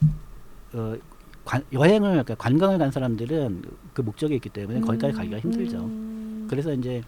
어, 0.73 0.95
관, 1.43 1.63
여행을 1.73 2.09
그러니까 2.11 2.35
관광을 2.35 2.77
간 2.77 2.91
사람들은 2.91 3.63
그 3.93 4.01
목적이 4.01 4.35
있기 4.35 4.49
때문에 4.49 4.79
거기까지 4.81 5.13
가기가 5.17 5.39
힘들죠. 5.39 5.77
음. 5.79 6.47
그래서 6.49 6.71
이제 6.73 7.01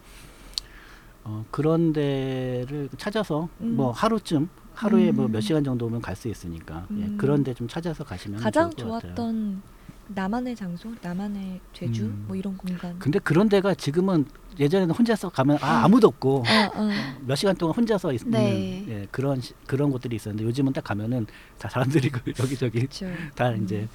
어, 1.28 1.44
그런 1.50 1.92
데를 1.92 2.88
찾아서 2.96 3.48
음. 3.60 3.74
뭐 3.76 3.90
하루쯤 3.90 4.48
하루에 4.74 5.10
뭐 5.10 5.26
음. 5.26 5.32
몇 5.32 5.40
시간 5.40 5.64
정도면 5.64 6.00
갈 6.00 6.14
수 6.14 6.28
있으니까 6.28 6.86
예, 6.92 6.94
음. 7.04 7.16
그런 7.18 7.42
데 7.42 7.52
좀 7.54 7.66
찾아서 7.66 8.04
가시면 8.04 8.40
가장 8.40 8.70
좋을 8.70 8.88
것 8.88 8.94
같아요. 8.96 9.14
좋았던 9.16 9.62
나만의 10.08 10.54
장소, 10.54 10.94
나만의 11.02 11.60
제주 11.72 12.04
음. 12.04 12.24
뭐 12.28 12.36
이런 12.36 12.56
공간. 12.56 12.96
근데 13.00 13.18
그런 13.18 13.48
데가 13.48 13.74
지금은 13.74 14.24
예전에는 14.58 14.94
혼자서 14.94 15.30
가면 15.30 15.58
아 15.60 15.80
음. 15.80 15.84
아무도 15.86 16.06
없고 16.08 16.38
어, 16.46 16.80
어. 16.80 16.90
몇 17.26 17.34
시간 17.34 17.56
동안 17.56 17.74
혼자서 17.74 18.12
있는 18.12 18.30
네. 18.30 18.84
예, 18.88 19.08
그런 19.10 19.40
시- 19.40 19.52
그런 19.66 19.90
곳들이 19.90 20.14
있었는데 20.16 20.44
요즘은 20.44 20.72
딱 20.74 20.84
가면은 20.84 21.26
다 21.58 21.68
사람들이 21.68 22.10
그 22.10 22.20
여기저기 22.38 22.78
그렇죠. 22.86 23.06
다 23.34 23.50
음. 23.50 23.64
이제 23.64 23.88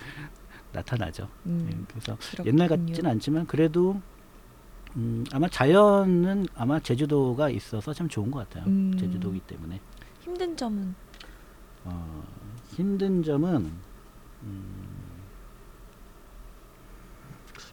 나타나죠. 0.73 1.27
음. 1.45 1.69
예, 1.71 1.77
그래서 1.89 2.17
그렇군요. 2.31 2.47
옛날 2.51 2.67
같지는 2.67 3.09
않지만 3.11 3.45
그래도 3.47 4.01
음, 4.97 5.23
아마 5.31 5.47
자연은 5.47 6.47
아마 6.55 6.79
제주도가 6.79 7.49
있어서 7.49 7.93
참 7.93 8.07
좋은 8.09 8.29
것 8.31 8.39
같아요. 8.49 8.65
음. 8.67 8.95
제주도이기 8.99 9.41
때문에 9.47 9.79
힘든 10.19 10.55
점은 10.57 10.93
어, 11.85 12.23
힘든 12.75 13.23
점은 13.23 13.71
음, 14.43 14.63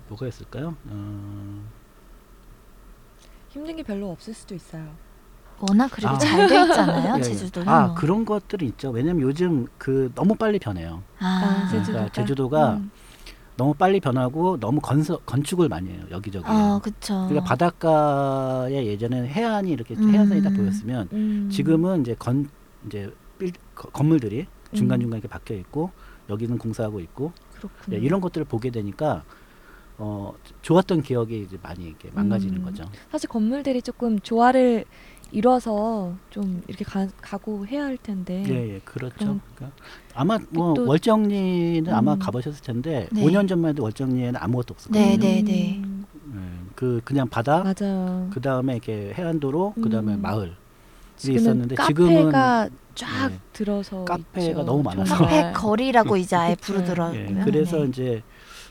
뭐가 0.09 0.27
있을까요? 0.29 0.75
어, 0.87 1.63
힘든 3.49 3.77
게 3.77 3.83
별로 3.83 4.11
없을 4.11 4.33
수도 4.35 4.55
있어요. 4.55 4.89
워낙 5.61 5.91
그리고 5.93 6.11
아. 6.11 6.19
잘 6.19 6.47
돼 6.47 6.61
있잖아요. 6.63 7.15
예, 7.17 7.19
예. 7.19 7.23
제주도는. 7.23 7.69
아 7.69 7.95
그런 7.95 8.25
것들이 8.25 8.67
있죠. 8.67 8.91
왜냐면 8.91 9.23
요즘 9.23 9.67
그 9.77 10.13
너무 10.15 10.37
빨리 10.37 10.59
변해요. 10.61 11.03
아, 11.19 11.27
아, 11.27 11.69
제주도가 11.69 11.93
그러니까 11.93 12.13
제주도가 12.13 12.73
음. 12.75 12.91
너무 13.59 13.75
빨리 13.75 13.99
변하고 14.01 14.57
너무 14.59 14.81
건설 14.81 15.19
건축을 15.27 15.69
많이 15.69 15.91
해요 15.91 16.01
여기저기. 16.13 16.45
아, 16.49 16.79
그쵸. 16.83 17.27
그러니까 17.29 17.45
바닷가에 17.45 18.87
예전에는 18.87 19.27
해안이 19.29 19.71
이렇게 19.73 19.95
음. 19.97 20.11
해안선이 20.15 20.43
딱 20.43 20.55
보였으면 20.55 21.09
음. 21.13 21.49
지금은 21.53 22.03
이제 22.03 22.15
건 22.15 22.49
이제 22.87 23.13
빌, 23.37 23.53
거- 23.75 23.91
건물들이 23.91 24.47
음. 24.71 24.75
중간 24.77 25.01
중간 25.01 25.19
이렇게 25.19 25.29
박혀 25.29 25.55
있고 25.55 25.91
여기는 26.31 26.57
공사하고 26.57 27.01
있고. 27.01 27.33
예, 27.91 27.97
이런 27.97 28.21
것들을 28.21 28.45
보게 28.45 28.71
되니까 28.71 29.25
어 29.99 30.33
좋았던 30.63 31.03
기억이 31.03 31.43
이제 31.43 31.59
많이 31.61 31.87
이렇게 31.87 32.09
망가지는 32.13 32.59
음. 32.61 32.65
거죠. 32.65 32.89
사실 33.11 33.29
건물들이 33.29 33.83
조금 33.83 34.21
조화를 34.21 34.85
이뤄서 35.31 36.15
좀 36.31 36.63
이렇게 36.69 36.85
가, 36.85 37.07
가고 37.21 37.67
해야 37.67 37.85
할 37.85 37.97
텐데. 37.99 38.45
예, 38.49 38.75
예, 38.75 38.81
그렇죠. 38.85 39.17
그러니까 39.55 39.71
아마 40.15 40.39
뭐 40.51 40.75
또- 40.75 40.87
월정리는 40.87 41.93
아마 41.93 42.15
음. 42.15 42.19
가보셨을 42.19 42.63
텐데 42.63 43.09
네. 43.13 43.23
5년 43.25 43.47
전만 43.49 43.71
해도 43.71 43.83
월정리에는 43.83 44.37
아무것도 44.41 44.75
없었거든요. 44.75 45.05
네, 45.05 45.17
네, 45.19 45.43
네. 45.43 45.77
음, 45.85 46.05
예, 46.35 46.71
그 46.75 47.01
그냥 47.05 47.29
바다, 47.29 47.63
맞아요. 47.63 48.29
그 48.33 48.41
다음에 48.41 48.75
이렇게 48.75 49.13
해안도로, 49.17 49.75
그 49.83 49.89
다음에 49.91 50.15
음. 50.15 50.23
마을이 50.23 50.53
지금은 51.17 51.41
있었는데 51.41 51.75
카페가 51.75 51.93
지금은 51.95 52.33
쫙 52.95 53.29
네. 53.29 53.39
들어서 53.53 54.05
카페가 54.05 54.41
있죠. 54.49 54.63
너무 54.65 54.83
많아서. 54.83 55.15
카페 55.17 55.53
거리라고 55.53 56.17
이제 56.17 56.37
아예 56.37 56.55
그쵸. 56.55 56.73
부르더라고요. 56.75 57.21
예, 57.21 57.41
그래서 57.45 57.79
네. 57.79 57.89
이제 57.89 58.23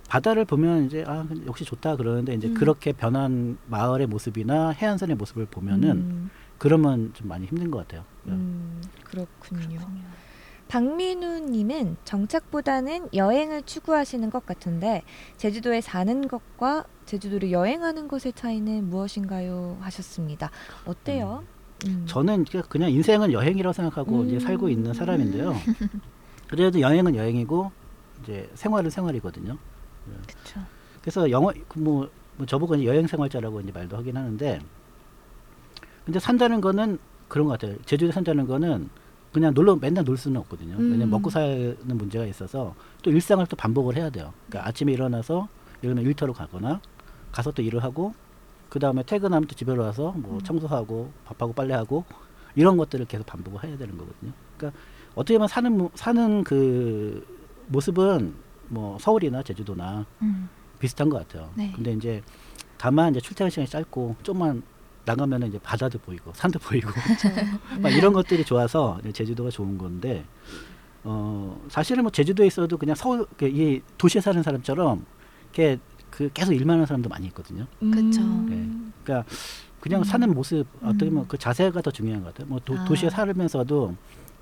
바다를 0.10 0.46
보면 0.46 0.86
이제 0.86 1.04
아 1.06 1.26
역시 1.46 1.65
좋다 1.65 1.98
그러는데 1.98 2.34
이제 2.34 2.48
음. 2.48 2.54
그렇게 2.54 2.93
변한 2.93 3.58
마을의 3.67 4.08
모습이나 4.08 4.70
해안선의 4.70 5.17
모습을 5.17 5.46
보면은 5.48 5.89
음, 5.91 6.30
그러면 6.58 7.12
좀 7.13 7.28
많이 7.28 7.46
힘든 7.46 7.70
것 7.72 7.80
같아요. 7.80 8.04
음, 8.28 8.82
그렇군요. 9.04 9.80
박민우님은 10.67 11.96
정착보다는 12.04 13.10
여행을 13.13 13.63
추구하시는 13.63 14.30
것 14.30 14.46
같은데 14.46 15.04
제주도에 15.38 15.80
사는 15.82 16.28
것과 16.28 16.84
제주도를 17.06 17.52
여행하는 17.52 18.08
것의 18.10 18.34
차이는 18.36 18.89
무엇인가요? 18.89 19.78
하셨습니다. 19.80 20.52
어때요? 20.86 21.43
음. 21.86 22.04
저는 22.08 22.43
그냥- 22.70 22.91
인생은 22.91 23.32
여행이라고 23.32 23.72
생각하고 23.72 24.22
음. 24.22 24.28
이제 24.28 24.39
살고 24.39 24.67
있는 24.70 24.93
사람인데요. 24.93 25.54
그래도 26.50 26.82
여행은 26.82 27.15
여행이고 27.15 27.72
이제 28.24 28.50
생활은 28.56 28.89
생활이거든요. 28.89 29.58
그쵸. 30.28 30.60
그래서 31.02 31.30
영어 31.32 31.54
뭐, 31.76 32.10
뭐 32.36 32.46
저보고 32.46 32.84
여행 32.84 33.08
생활자라고 33.08 33.62
이제 33.62 33.72
말도 33.72 33.96
하긴 33.98 34.17
하는데 34.17 34.60
근데 36.08 36.20
산다는 36.20 36.62
거는 36.62 37.00
그런 37.28 37.48
것 37.48 37.60
같아요. 37.60 37.76
제주도에 37.86 38.13
산다는 38.13 38.48
거는 38.48 38.89
그냥 39.34 39.54
놀러 39.54 39.76
맨날 39.76 40.06
놀 40.06 40.15
수는 40.15 40.39
없거든요. 40.39 40.76
음. 40.76 40.91
왜냐면 40.91 41.10
먹고 41.10 41.30
사는 41.30 41.76
문제가 41.84 42.26
있어서 42.26 42.74
또 43.04 43.12
일상을 43.12 43.46
또 43.48 43.58
반복을 43.58 43.98
해야 43.98 44.10
돼요. 44.10 44.32
그러니까 44.48 44.70
아침에 44.70 44.93
일어나서 44.93 45.50
예를 45.84 45.96
들면 45.96 46.06
일터로 46.10 46.32
가거나 46.32 46.80
가서 47.34 47.52
또 47.52 47.62
일을 47.62 47.84
하고 47.84 48.13
그 48.70 48.80
다음에 48.80 49.04
퇴근하면 49.04 49.48
또 49.50 49.56
집에 49.56 49.74
와서 49.74 50.13
뭐 50.15 50.39
청소하고 50.46 51.12
밥하고 51.26 51.52
빨래하고 51.52 52.06
이런 52.56 52.78
것들을 52.78 53.06
계속 53.08 53.26
반복을 53.26 53.65
해야 53.65 53.78
되는 53.78 53.98
거거든요. 53.98 54.32
그러니까 54.56 54.80
어떻게 55.13 55.34
보면 55.38 55.50
사는 55.50 55.78
모- 55.78 55.91
사는 55.93 56.43
그 56.46 57.28
모습은 57.67 58.34
뭐 58.70 58.98
서울이나 58.98 59.43
제주도나 59.43 60.06
음. 60.22 60.48
비슷한 60.80 61.10
것 61.10 61.17
같아요. 61.28 61.50
네. 61.56 61.74
근데 61.76 61.91
이제 61.91 62.22
다만 62.78 63.12
이제 63.12 63.20
출퇴근 63.20 63.50
시간이 63.50 63.67
짧고 63.67 64.15
좀만 64.24 64.63
나가면 65.08 65.43
은 65.43 65.48
이제 65.48 65.58
바다도 65.60 66.00
보이고 66.00 66.32
산도 66.36 66.60
보이고 66.60 66.89
막 67.82 67.89
이런 67.89 68.12
것들이 68.12 68.43
좋아서 68.43 69.00
제주도가 69.13 69.50
좋은 69.50 69.78
건데 69.78 70.26
어 71.04 71.60
사실은 71.70 72.04
뭐 72.04 72.12
제주도에 72.12 72.46
있어도 72.46 72.78
그냥 72.78 72.93
서울 72.93 73.26
그이 73.38 73.82
도시에 73.98 74.20
사는 74.20 74.43
사람처럼 74.43 75.06
이렇게 75.46 75.80
그 76.12 76.30
계속 76.34 76.54
일만 76.54 76.76
하는 76.76 76.86
사람도 76.86 77.08
많이 77.10 77.28
있거든요. 77.28 77.65
그쵸. 77.80 78.22
네. 78.50 78.70
그러니까 79.04 79.30
그냥 79.80 80.04
사는 80.04 80.34
모습 80.34 80.65
어떻게 80.82 81.06
보면 81.06 81.28
그 81.28 81.38
자세가 81.38 81.82
더 81.82 81.89
중요한 81.89 82.22
것 82.24 82.34
같아요. 82.34 82.50
뭐 82.50 82.60
도, 82.60 82.78
아. 82.78 82.84
도시에 82.84 83.10
살면서도 83.10 83.96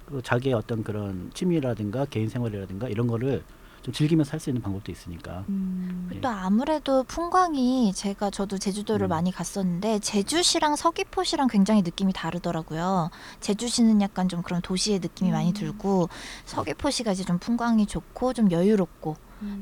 그 0.08 0.21
자기의 0.23 0.56
어떤 0.56 0.84
그런 0.84 1.30
취미라든가 1.34 2.06
개인 2.06 2.28
생활이라든가 2.28 2.89
이런 2.89 3.06
거를 3.06 3.43
좀 3.86 3.93
즐기면서 3.93 4.32
살수 4.32 4.50
있는 4.50 4.63
방법도 4.63 4.91
있으니까. 4.91 5.45
음. 5.48 6.10
예. 6.12 6.19
또 6.19 6.28
아무래도 6.28 7.04
풍광이 7.04 7.93
제가 7.93 8.32
저도 8.32 8.58
제주도를 8.58 9.06
음. 9.06 9.10
많이 9.10 9.32
갔었는데 9.32 10.00
제주시랑 10.00 10.76
서귀포시랑 10.76 11.48
굉장히 11.50 11.84
느낌이 11.84 12.12
다르더라고요. 12.12 13.12
제주시는 13.41 14.02
약간 14.02 14.28
좀 14.28 14.41
그런 14.41 14.63
도시의 14.63 15.02
느낌이 15.02 15.30
많이 15.30 15.54
들고 15.54 16.10
서귀포시가 16.45 17.12
이제 17.12 17.24
좀 17.24 17.38
풍광이 17.38 17.86
좋고 17.86 18.34
좀 18.34 18.50
여유롭고 18.50 19.17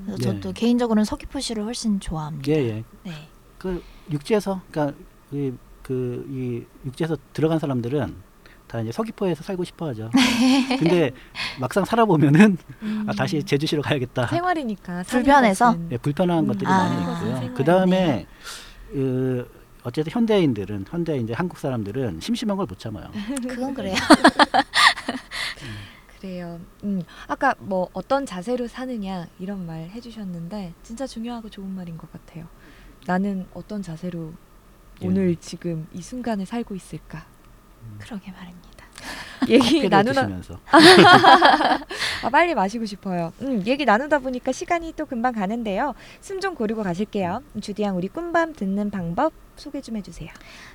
그래서 0.05 0.17
예. 0.21 0.23
저도 0.23 0.53
개인적으로는 0.53 1.03
서귀포시를 1.03 1.65
훨씬 1.65 1.99
좋아합니다. 1.99 2.49
예, 2.49 2.55
예. 2.55 2.83
네. 3.03 3.27
그 3.57 3.83
육지에서 4.09 4.61
그러니까 4.71 4.97
이, 5.33 5.51
그, 5.81 6.25
이 6.29 6.87
육지에서 6.87 7.17
들어간 7.33 7.59
사람들은 7.59 8.15
다 8.73 8.81
이제 8.81 8.91
서귀포에서 8.91 9.43
살고 9.43 9.63
싶어 9.65 9.85
하죠. 9.89 10.09
근데 10.79 11.11
막상 11.59 11.85
살아보면은 11.85 12.57
아, 13.05 13.13
다시 13.13 13.43
제주시로 13.43 13.83
가야겠다. 13.83 14.25
생활이니까 14.25 15.03
불편해서? 15.03 15.77
예, 15.91 15.97
불편한 15.97 16.39
음. 16.39 16.47
것들이 16.47 16.65
아. 16.67 16.89
많이 16.89 17.35
있고요. 17.35 17.53
그 17.53 17.63
다음에 17.63 18.25
그 18.91 19.47
어쨌든 19.83 20.11
현대인들은 20.11 20.85
현대 20.89 21.17
이제 21.17 21.33
한국 21.33 21.59
사람들은 21.59 22.19
심심한 22.19 22.57
걸 22.57 22.65
못 22.65 22.79
참아요. 22.79 23.11
그건 23.47 23.75
그래요. 23.75 23.93
그래요. 26.19 26.59
음, 26.83 27.03
아까 27.27 27.53
뭐 27.59 27.89
어떤 27.93 28.25
자세로 28.25 28.67
사느냐 28.67 29.27
이런 29.37 29.67
말 29.67 29.81
해주셨는데 29.89 30.73
진짜 30.81 31.05
중요하고 31.05 31.49
좋은 31.49 31.69
말인 31.69 31.95
것 31.99 32.11
같아요. 32.11 32.47
나는 33.05 33.45
어떤 33.53 33.83
자세로 33.83 34.33
예. 35.03 35.07
오늘 35.07 35.35
지금 35.35 35.85
이 35.93 36.01
순간을 36.01 36.47
살고 36.47 36.73
있을까? 36.73 37.27
그러게 37.99 38.31
말입니다. 38.31 38.63
얘기 39.49 39.89
나누다. 39.89 40.27
아, 42.23 42.29
빨리 42.31 42.55
마시고 42.55 42.85
싶어요. 42.85 43.33
음, 43.41 43.63
얘기 43.65 43.83
나누다 43.85 44.19
보니까 44.19 44.51
시간이 44.51 44.93
또 44.95 45.05
금방 45.05 45.33
가는데요. 45.33 45.93
숨 46.21 46.39
좀 46.39 46.55
고르고 46.55 46.83
가실게요. 46.83 47.41
주디양 47.61 47.97
우리 47.97 48.07
꿈밤 48.07 48.53
듣는 48.53 48.89
방법 48.91 49.33
소개 49.55 49.81
좀 49.81 49.97
해주세요. 49.97 50.29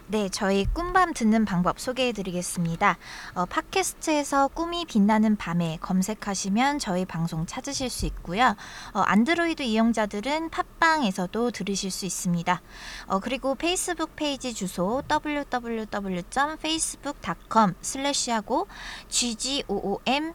네, 0.06 0.28
저희 0.28 0.66
꿈밤 0.66 1.14
듣는 1.14 1.44
방법 1.44 1.80
소개해 1.80 2.12
드리겠습니다. 2.12 2.96
어, 3.34 3.46
팟캐스트에서 3.46 4.46
꿈이 4.48 4.84
빛나는 4.86 5.36
밤에 5.36 5.78
검색하시면 5.80 6.78
저희 6.78 7.04
방송 7.04 7.46
찾으실 7.46 7.90
수 7.90 8.06
있고요. 8.06 8.54
어, 8.92 9.00
안드로이드 9.00 9.62
이용자들은 9.62 10.50
팟빵에서도 10.50 11.50
들으실 11.50 11.90
수 11.90 12.06
있습니다. 12.06 12.62
어, 13.06 13.18
그리고 13.20 13.54
페이스북 13.54 14.16
페이지 14.16 14.54
주소 14.54 15.02
www.facebook.com 15.08 17.74
슬래시하고 17.80 18.66
ggoombam 19.08 20.34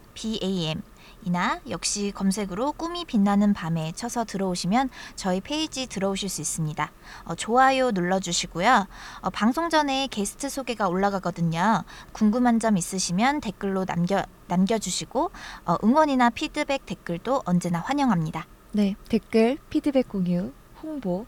이나 1.24 1.60
역시 1.70 2.12
검색으로 2.14 2.72
꿈이 2.72 3.04
빛나는 3.04 3.54
밤에 3.54 3.92
쳐서 3.92 4.24
들어오시면 4.24 4.90
저희 5.16 5.40
페이지 5.40 5.86
들어오실 5.86 6.28
수 6.28 6.40
있습니다. 6.42 6.90
어, 7.24 7.34
좋아요 7.34 7.90
눌러주시고요. 7.90 8.86
어, 9.20 9.30
방송 9.30 9.70
전에 9.70 10.06
게스트 10.08 10.48
소개가 10.48 10.88
올라가거든요. 10.88 11.84
궁금한 12.12 12.60
점 12.60 12.76
있으시면 12.76 13.40
댓글로 13.40 13.86
남겨 13.86 14.22
남겨주시고 14.48 15.30
어, 15.64 15.76
응원이나 15.82 16.30
피드백 16.30 16.84
댓글도 16.84 17.42
언제나 17.46 17.80
환영합니다. 17.80 18.46
네, 18.72 18.94
댓글, 19.08 19.56
피드백 19.70 20.08
공유, 20.08 20.52
홍보 20.82 21.26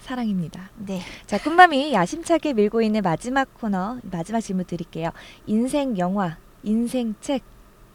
사랑입니다. 0.00 0.70
네. 0.76 1.00
자, 1.26 1.38
꿈밤이 1.38 1.92
야심차게 1.92 2.52
밀고 2.52 2.82
있는 2.82 3.02
마지막 3.02 3.52
코너 3.54 3.98
마지막 4.02 4.40
질문 4.40 4.64
드릴게요. 4.64 5.10
인생 5.46 5.96
영화, 5.98 6.36
인생 6.62 7.14
책, 7.20 7.42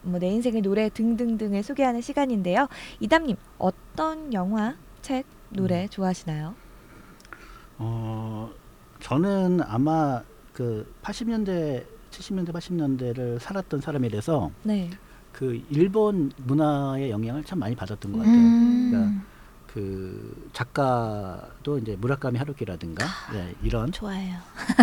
뭐 0.04 0.20
내 0.20 0.30
인생의 0.30 0.62
노래 0.62 0.90
등등등을 0.90 1.64
소개하는 1.64 2.02
시간인데요. 2.02 2.68
이담님 3.00 3.36
어떤 3.58 4.34
영화, 4.34 4.76
책, 5.02 5.26
노래 5.50 5.88
좋아하시나요? 5.88 6.56
어 7.80 8.52
저는 9.00 9.62
아마 9.64 10.22
그 10.54 10.94
80년대, 11.02 11.84
70년대, 12.12 12.52
80년대를 12.54 13.40
살았던 13.40 13.82
사람이라서 13.82 14.52
네. 14.64 14.90
그 15.32 15.62
일본 15.70 16.32
문화의 16.46 17.10
영향을 17.10 17.44
참 17.44 17.60
많이 17.60 17.76
받았던 17.76 18.12
것 18.12 18.20
같아요. 18.20 18.36
음. 18.36 18.90
그러니까 18.92 19.26
그 19.74 20.50
작가도 20.54 21.80
이제 21.80 21.96
무라카미 22.00 22.38
하루키라든가 22.38 23.06
네, 23.34 23.56
이런 23.64 23.92
좋아요. 23.92 24.36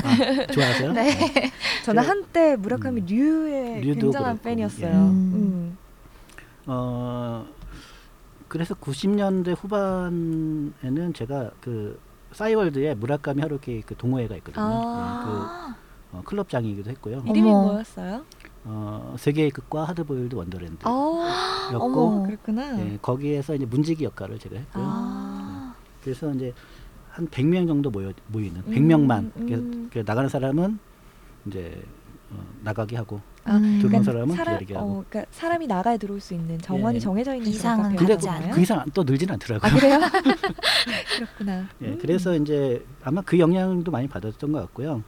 아, 0.03 0.47
좋아하세요? 0.53 0.93
네. 0.95 1.53
저는 1.85 2.03
그- 2.03 2.09
한때 2.09 2.57
무라카미 2.57 3.03
류의 3.03 3.83
류도 3.83 4.01
굉장한 4.01 4.33
그렇고, 4.33 4.43
팬이었어요. 4.43 4.89
예. 4.89 4.91
음. 4.97 5.79
어 6.67 7.47
그래서 8.49 8.75
90년대 8.75 9.57
후반에는 9.61 11.15
제가 11.15 11.53
그 11.61 11.97
싸이월드의 12.33 12.97
무라카미 12.97 13.43
하루키 13.43 13.83
그 13.87 13.95
동호회가 13.97 14.35
있거든요. 14.39 14.65
아. 14.65 15.25
네, 15.25 15.77
그 16.11 16.17
어, 16.19 16.23
클럽장이기도 16.25 16.91
했고요. 16.91 17.23
이름이 17.29 17.49
어머. 17.49 17.63
뭐였어요? 17.71 18.25
어, 18.65 19.15
세계의 19.19 19.51
극과 19.51 19.85
하드보일드 19.85 20.35
원더랜드. 20.35 20.79
아, 20.83 21.71
였고, 21.73 22.25
그렇구나. 22.25 22.73
네, 22.73 22.99
거기에서 23.01 23.55
이제 23.55 23.65
문지기 23.65 24.05
역할을 24.05 24.39
제가 24.39 24.57
했고요. 24.57 24.85
아. 24.87 25.75
그래서 26.03 26.33
이제 26.35 26.53
한 27.11 27.27
100명 27.29 27.67
정도 27.67 27.91
모여 27.91 28.13
모이는 28.29 28.63
음, 28.67 28.73
100명만 28.73 29.31
음. 29.37 29.89
그래서 29.91 30.05
나가는 30.07 30.29
사람은 30.29 30.79
이제 31.47 31.83
어, 32.31 32.37
나가게 32.63 32.97
하고 32.97 33.21
아, 33.45 33.57
음. 33.57 33.79
들어온 33.81 33.81
그러니까 33.81 34.03
사람은 34.05 34.37
사람, 34.37 34.55
기다리게 34.55 34.75
하고. 34.75 34.87
어, 34.87 35.05
그러니까 35.09 35.31
사람이 35.33 35.67
나가야 35.67 35.97
들어올 35.97 36.21
수 36.21 36.35
있는 36.35 36.59
정원이 36.59 36.97
예. 36.97 37.01
정해져 37.01 37.35
있는 37.35 37.51
이상은 37.51 37.97
근데 37.97 38.15
가지 38.15 38.27
그, 38.27 38.33
않아요? 38.33 38.55
그 38.55 38.61
이상 38.61 38.85
또 38.95 39.03
늘진 39.03 39.31
않더라고요. 39.31 39.71
아 39.71 39.75
그래요? 39.75 39.99
그렇구나. 41.17 41.69
예, 41.83 41.87
음. 41.89 41.99
그래서 42.01 42.37
이제 42.37 42.85
아마 43.03 43.21
그 43.23 43.39
영향도 43.39 43.91
많이 43.91 44.07
받았던 44.07 44.53
것 44.53 44.61
같고요. 44.61 45.03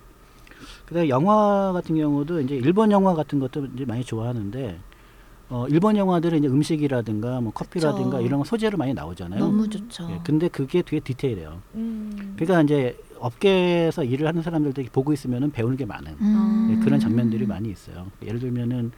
그다음에 0.87 1.09
영화 1.09 1.73
같은 1.73 1.97
경우도 1.97 2.41
이제 2.43 2.55
일본 2.57 2.91
영화 2.93 3.15
같은 3.15 3.39
것도 3.39 3.67
이제 3.75 3.85
많이 3.85 4.05
좋아하는데 4.05 4.79
어, 5.49 5.67
일본 5.69 5.97
영화들은 5.97 6.39
이제 6.39 6.49
음식이라든가 6.49 7.41
뭐 7.41 7.53
커피라든가 7.53 8.17
그쵸. 8.19 8.23
이런 8.23 8.39
거 8.41 8.45
소재로 8.45 8.79
많이 8.79 8.95
나오잖아요. 8.95 9.39
너무 9.39 9.69
좋죠. 9.69 10.09
예, 10.11 10.21
근데 10.25 10.49
그게 10.49 10.81
되게 10.83 11.01
디테일해요. 11.01 11.61
음. 11.75 12.35
그러니까 12.37 12.63
이제 12.63 12.99
업계에서 13.19 14.03
일을 14.03 14.27
하는 14.27 14.43
사람들도 14.43 14.83
보고 14.93 15.13
있으면은 15.13 15.51
배우는 15.53 15.77
게 15.77 15.85
많은 15.85 16.13
음. 16.21 16.69
예, 16.71 16.85
그런 16.85 16.99
장면들이 16.99 17.47
많이 17.47 17.71
있어요. 17.71 18.07
예를 18.23 18.41
들면은 18.41 18.93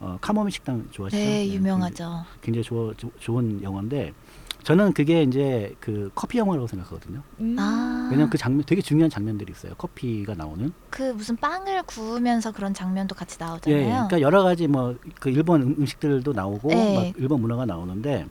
어, 0.00 0.16
카모미 0.22 0.50
식당 0.50 0.86
좋아하시죠? 0.90 1.22
네, 1.22 1.46
예, 1.46 1.54
유명하죠. 1.54 2.24
굉장히 2.40 2.64
좋아, 2.64 2.94
조- 2.96 3.10
좋은 3.18 3.62
영화인데 3.62 4.14
저는 4.62 4.92
그게 4.92 5.22
이제 5.22 5.74
그 5.80 6.10
커피 6.14 6.38
영화라고 6.38 6.66
생각하거든요. 6.66 7.22
음. 7.40 7.56
아. 7.58 8.08
왜냐면 8.10 8.30
그 8.30 8.36
장면 8.38 8.64
되게 8.66 8.82
중요한 8.82 9.08
장면들이 9.10 9.52
있어요. 9.52 9.74
커피가 9.74 10.34
나오는. 10.34 10.72
그 10.90 11.02
무슨 11.12 11.36
빵을 11.36 11.82
구우면서 11.84 12.52
그런 12.52 12.74
장면도 12.74 13.14
같이 13.14 13.38
예, 13.40 13.44
나오잖아요. 13.44 13.84
그러니까 13.88 14.20
여러 14.20 14.42
가지 14.42 14.66
뭐 14.66 14.94
그 15.20 15.30
일본 15.30 15.62
음- 15.62 15.74
음식들도 15.78 16.32
나오고 16.32 16.68
네. 16.68 16.94
막 16.94 17.12
일본 17.18 17.40
문화가 17.40 17.64
나오는데 17.66 18.26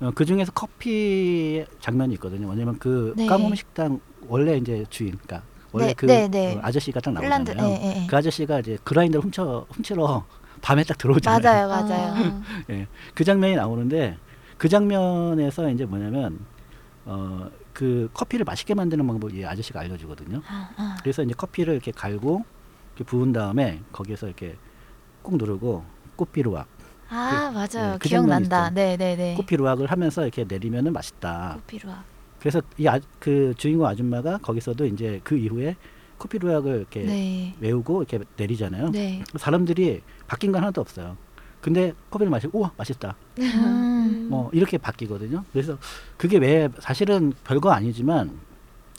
어, 0.00 0.10
그 0.14 0.24
중에서 0.24 0.52
커피 0.52 1.64
장면이 1.80 2.14
있거든요. 2.14 2.48
왜냐면 2.48 2.78
그 2.78 3.14
네. 3.16 3.26
까모미 3.26 3.56
식당 3.56 4.00
원래 4.26 4.56
이제 4.56 4.84
주인, 4.90 5.10
그러니까 5.12 5.42
원래 5.72 5.88
네, 5.88 5.94
그 5.94 6.06
네, 6.06 6.28
네. 6.28 6.54
어, 6.56 6.60
아저씨가 6.62 7.00
딱 7.00 7.14
핀란드, 7.14 7.50
나오잖아요. 7.52 7.76
예, 7.80 7.82
예, 7.98 8.02
예. 8.02 8.06
그 8.06 8.16
아저씨가 8.16 8.60
이제 8.60 8.78
그라인더를 8.84 9.24
훔쳐 9.24 9.66
훔치러 9.70 10.24
밤에 10.62 10.82
딱 10.84 10.96
들어오잖아요. 10.98 11.68
맞아요, 11.68 11.68
맞아요. 11.88 12.14
아. 12.16 12.42
예, 12.70 12.86
그 13.14 13.24
장면이 13.24 13.56
나오는데 13.56 14.16
그 14.64 14.68
장면에서 14.70 15.68
이제 15.68 15.84
뭐냐면 15.84 16.38
어, 17.04 17.50
그 17.74 18.08
커피를 18.14 18.44
맛있게 18.46 18.72
만드는 18.72 19.06
방법을 19.06 19.36
이 19.36 19.44
아저씨가 19.44 19.80
알려주거든요. 19.80 20.40
아, 20.48 20.70
아. 20.78 20.96
그래서 21.02 21.22
이제 21.22 21.34
커피를 21.36 21.74
이렇게 21.74 21.92
갈고 21.92 22.46
이렇게 22.96 23.04
부은 23.04 23.34
다음에 23.34 23.82
거기에서 23.92 24.26
이렇게 24.26 24.56
꾹꾹 25.22 25.36
누르고 25.36 25.84
꽃비루악 26.16 26.66
아 27.10 27.50
맞아요. 27.52 27.92
예, 27.92 27.98
그 27.98 28.08
기억난다. 28.08 28.68
있죠. 28.68 28.74
네네네. 28.74 29.34
꽃비루악을 29.34 29.90
하면서 29.90 30.22
이렇게 30.22 30.44
내리면은 30.48 30.94
맛있다. 30.94 31.56
꽃비루악. 31.56 32.02
그래서 32.38 32.62
이 32.78 32.88
그 33.18 33.52
주인공 33.58 33.86
아줌마가 33.86 34.38
거기서도 34.38 34.86
이제 34.86 35.20
그 35.24 35.36
이후에 35.36 35.76
코피루약을 36.16 36.76
이렇게 36.78 37.00
네. 37.02 37.54
외우고 37.60 38.02
이렇게 38.02 38.24
내리잖아요. 38.38 38.92
네. 38.92 39.24
사람들이 39.36 40.00
바뀐 40.26 40.52
건 40.52 40.62
하나도 40.62 40.80
없어요. 40.80 41.18
근데 41.60 41.92
커피를 42.10 42.30
마시고 42.30 42.58
우와 42.60 42.72
맛있다. 42.78 43.14
음. 44.04 44.26
뭐 44.30 44.50
이렇게 44.52 44.78
바뀌거든요. 44.78 45.44
그래서 45.52 45.78
그게 46.16 46.38
왜 46.38 46.68
사실은 46.78 47.32
별거 47.44 47.70
아니지만 47.70 48.32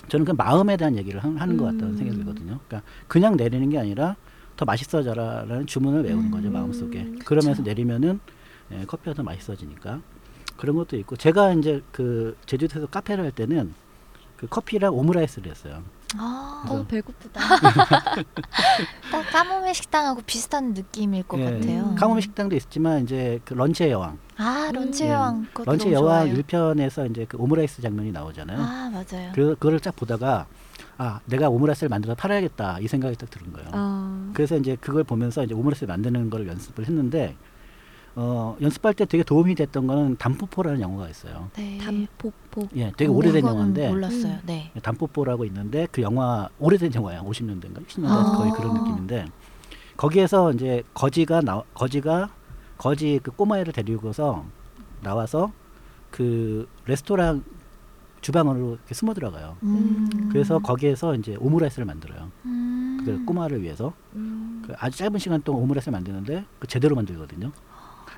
저는 0.07 0.25
그 0.25 0.31
마음에 0.31 0.77
대한 0.77 0.95
얘기를 0.97 1.23
하- 1.23 1.29
하는 1.29 1.57
것 1.57 1.65
같다는 1.65 1.89
음. 1.93 1.97
생각이 1.97 2.17
들거든요. 2.17 2.59
그러니까 2.67 2.87
그냥 3.07 3.35
내리는 3.37 3.69
게 3.69 3.79
아니라 3.79 4.15
더 4.55 4.65
맛있어져라라는 4.65 5.65
주문을 5.65 6.03
외우는 6.03 6.25
음. 6.25 6.31
거죠 6.31 6.49
마음속에. 6.51 7.11
그러면서 7.25 7.61
내리면은 7.61 8.19
예, 8.71 8.83
커피가 8.85 9.13
더 9.13 9.23
맛있어지니까 9.23 10.01
그런 10.57 10.75
것도 10.75 10.97
있고 10.97 11.15
제가 11.17 11.53
이제 11.53 11.81
그 11.91 12.35
제주도에서 12.45 12.87
카페를 12.87 13.23
할 13.23 13.31
때는 13.31 13.73
그 14.37 14.47
커피랑 14.47 14.93
오므라이스를 14.95 15.51
했어요. 15.51 15.83
아, 16.17 16.63
그래서- 16.65 16.81
어 16.81 16.85
배고프다. 16.87 17.39
딱 19.11 19.21
카모메 19.31 19.73
식당하고 19.73 20.21
비슷한 20.25 20.73
느낌일 20.73 21.23
것 21.23 21.39
예, 21.39 21.45
같아요. 21.45 21.95
카모메 21.95 22.21
식당도 22.21 22.55
있지만 22.55 23.03
이제 23.03 23.39
그 23.45 23.53
런치의 23.53 23.91
여왕. 23.91 24.17
아 24.37 24.69
런치 24.73 25.05
예, 25.05 25.09
여왕 25.11 25.45
그것도 25.53 25.71
런치 25.71 25.85
너무 25.91 25.95
여왕 26.07 26.25
좋아요. 26.27 26.41
1편에서 26.43 27.09
이제 27.09 27.25
그 27.27 27.37
오므라이스 27.37 27.81
장면이 27.81 28.11
나오잖아요. 28.11 28.59
아 28.59 28.89
맞아요. 28.91 29.31
그, 29.33 29.53
그거를 29.55 29.79
딱 29.79 29.95
보다가 29.95 30.47
아 30.97 31.19
내가 31.25 31.49
오므라이스를 31.49 31.89
만들어 31.89 32.15
팔아야겠다 32.15 32.79
이 32.79 32.87
생각이 32.87 33.15
딱 33.17 33.29
드는 33.29 33.53
거예요. 33.53 33.69
아. 33.73 34.31
그래서 34.33 34.57
이제 34.57 34.75
그걸 34.79 35.03
보면서 35.03 35.43
이제 35.43 35.53
오므라이스 35.53 35.85
만드는 35.85 36.29
걸 36.29 36.47
연습을 36.47 36.85
했는데 36.87 37.35
어, 38.17 38.55
연습할 38.61 38.93
때 38.93 39.05
되게 39.05 39.23
도움이 39.23 39.55
됐던 39.55 39.87
거는 39.87 40.15
담포포라는 40.17 40.79
영화가 40.79 41.09
있어요. 41.09 41.49
네. 41.57 41.77
담포포. 41.77 42.69
예, 42.77 42.91
되게 42.95 43.11
어, 43.11 43.13
오래된 43.13 43.41
그거는 43.41 43.55
영화인데 43.57 43.89
몰랐어요. 43.89 44.33
음. 44.33 44.41
네. 44.45 44.71
담포포라고 44.81 45.43
있는데 45.45 45.87
그 45.91 46.01
영화 46.01 46.47
오래된 46.59 46.93
영화야 46.93 47.21
50년대인가 47.23 47.85
60년대 47.85 48.07
아. 48.07 48.37
거의 48.37 48.51
그런 48.51 48.73
느낌인데 48.73 49.25
거기에서 49.97 50.53
이제 50.53 50.83
거지가 50.93 51.41
나 51.41 51.63
거지가 51.73 52.29
거지 52.77 53.19
그 53.21 53.31
꼬마애를 53.31 53.73
데리고서 53.73 54.45
나와서 55.01 55.51
그 56.09 56.67
레스토랑 56.85 57.43
주방으로 58.21 58.75
이렇게 58.75 58.93
숨어 58.93 59.13
들어가요. 59.13 59.57
음. 59.63 60.29
그래서 60.31 60.59
거기에서 60.59 61.15
이제 61.15 61.35
오므라이스를 61.39 61.85
만들어요. 61.85 62.31
음. 62.45 63.01
그 63.05 63.23
꼬마를 63.25 63.61
위해서 63.61 63.93
음. 64.13 64.63
그 64.65 64.73
아주 64.79 64.97
짧은 64.97 65.19
시간 65.19 65.41
동안 65.41 65.61
오므라이스를 65.63 65.91
만드는데 65.91 66.45
그 66.59 66.67
제대로 66.67 66.95
만들거든요. 66.95 67.51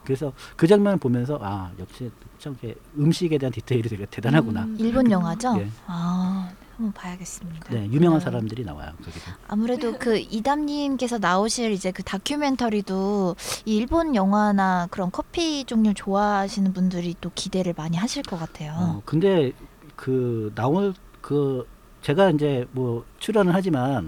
그래서 0.03 0.33
그 0.55 0.67
장면을 0.67 0.97
보면서 0.97 1.39
아 1.41 1.71
역시 1.79 2.11
참 2.39 2.55
음식에 2.97 3.37
대한 3.37 3.51
디테일이 3.51 3.89
되게 3.89 4.05
대단하구나. 4.05 4.63
음. 4.63 4.77
일본 4.79 5.11
영화죠? 5.11 5.57
예. 5.59 5.69
아 5.85 6.49
한번 6.77 6.93
봐야겠습니다. 6.93 7.73
네, 7.73 7.87
유명한 7.91 8.19
사람들이 8.19 8.63
나와요 8.63 8.91
거기서. 9.03 9.31
아무래도 9.47 9.97
그 9.97 10.17
이담님께서 10.17 11.17
나오실 11.17 11.71
이제 11.71 11.91
그 11.91 12.03
다큐멘터리도 12.03 13.35
이 13.65 13.77
일본 13.77 14.15
영화나 14.15 14.87
그런 14.91 15.11
커피 15.11 15.65
종류 15.65 15.93
좋아하시는 15.95 16.73
분들이 16.73 17.15
또 17.19 17.31
기대를 17.33 17.73
많이 17.75 17.97
하실 17.97 18.21
것 18.21 18.37
같아요. 18.37 18.73
어, 18.77 19.01
근데 19.05 19.51
그 19.95 20.51
나올 20.55 20.93
그 21.21 21.67
제가 22.01 22.29
이제 22.29 22.67
뭐 22.71 23.03
출연을 23.19 23.53
하지만 23.53 24.07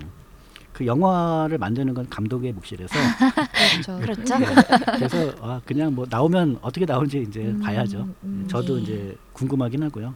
그 0.80 0.86
영화를 0.86 1.58
만드는 1.58 1.94
건 1.94 2.08
감독의 2.10 2.54
몫이라서 2.54 2.94
그렇죠. 3.84 4.00
그렇죠? 4.00 4.38
네. 4.39 4.46
그래서 4.96 5.34
아 5.42 5.60
그냥 5.65 5.94
뭐 5.94 6.08
나오면 6.10 6.60
어떻게 6.62 6.86
나오는지 6.86 7.26
이제 7.28 7.42
음, 7.42 7.60
봐야죠. 7.60 8.08
음. 8.24 8.48
저도 8.50 8.78
예. 8.78 8.82
이제 8.82 9.18
궁금하긴 9.34 9.84
하고요. 9.84 10.13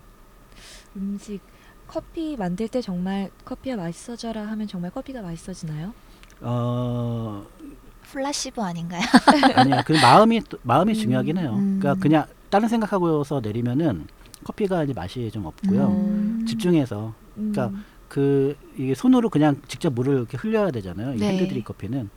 음식 0.95 1.41
커피 1.86 2.38
만들 2.38 2.69
때 2.69 2.82
정말 2.82 3.30
커피가 3.43 3.76
맛있어져라 3.76 4.47
하면 4.47 4.65
정말 4.65 4.89
커피가 4.91 5.21
맛있어지나요? 5.21 5.93
어 6.39 7.45
플라시보 8.04 8.63
아닌가요? 8.63 9.02
아니야 9.56 9.82
그 9.84 9.91
마음이 10.02 10.39
또- 10.47 10.60
마음이 10.63 10.95
중요하긴 10.95 11.39
해요. 11.39 11.56
음. 11.58 11.80
그러니까 11.82 12.02
그냥 12.02 12.26
다른 12.49 12.69
생각하고서 12.69 13.41
내리면은 13.41 14.08
커피가 14.45 14.86
이제 14.86 14.93
맛이 14.93 15.30
좀 15.30 15.43
없고요. 15.45 15.88
음. 15.89 16.45
집중해서 16.47 17.13
음. 17.36 17.52
그러니까 17.54 17.78
그 18.13 18.56
이게 18.78 18.93
손으로 18.93 19.28
그냥 19.30 19.60
직접 19.67 19.91
물을 19.91 20.13
이렇게 20.13 20.38
흘려야 20.38 20.69
되잖아요. 20.69 21.15
이 21.15 21.17
네. 21.17 21.30
핸드드립 21.30 21.65
커피는 21.65 22.12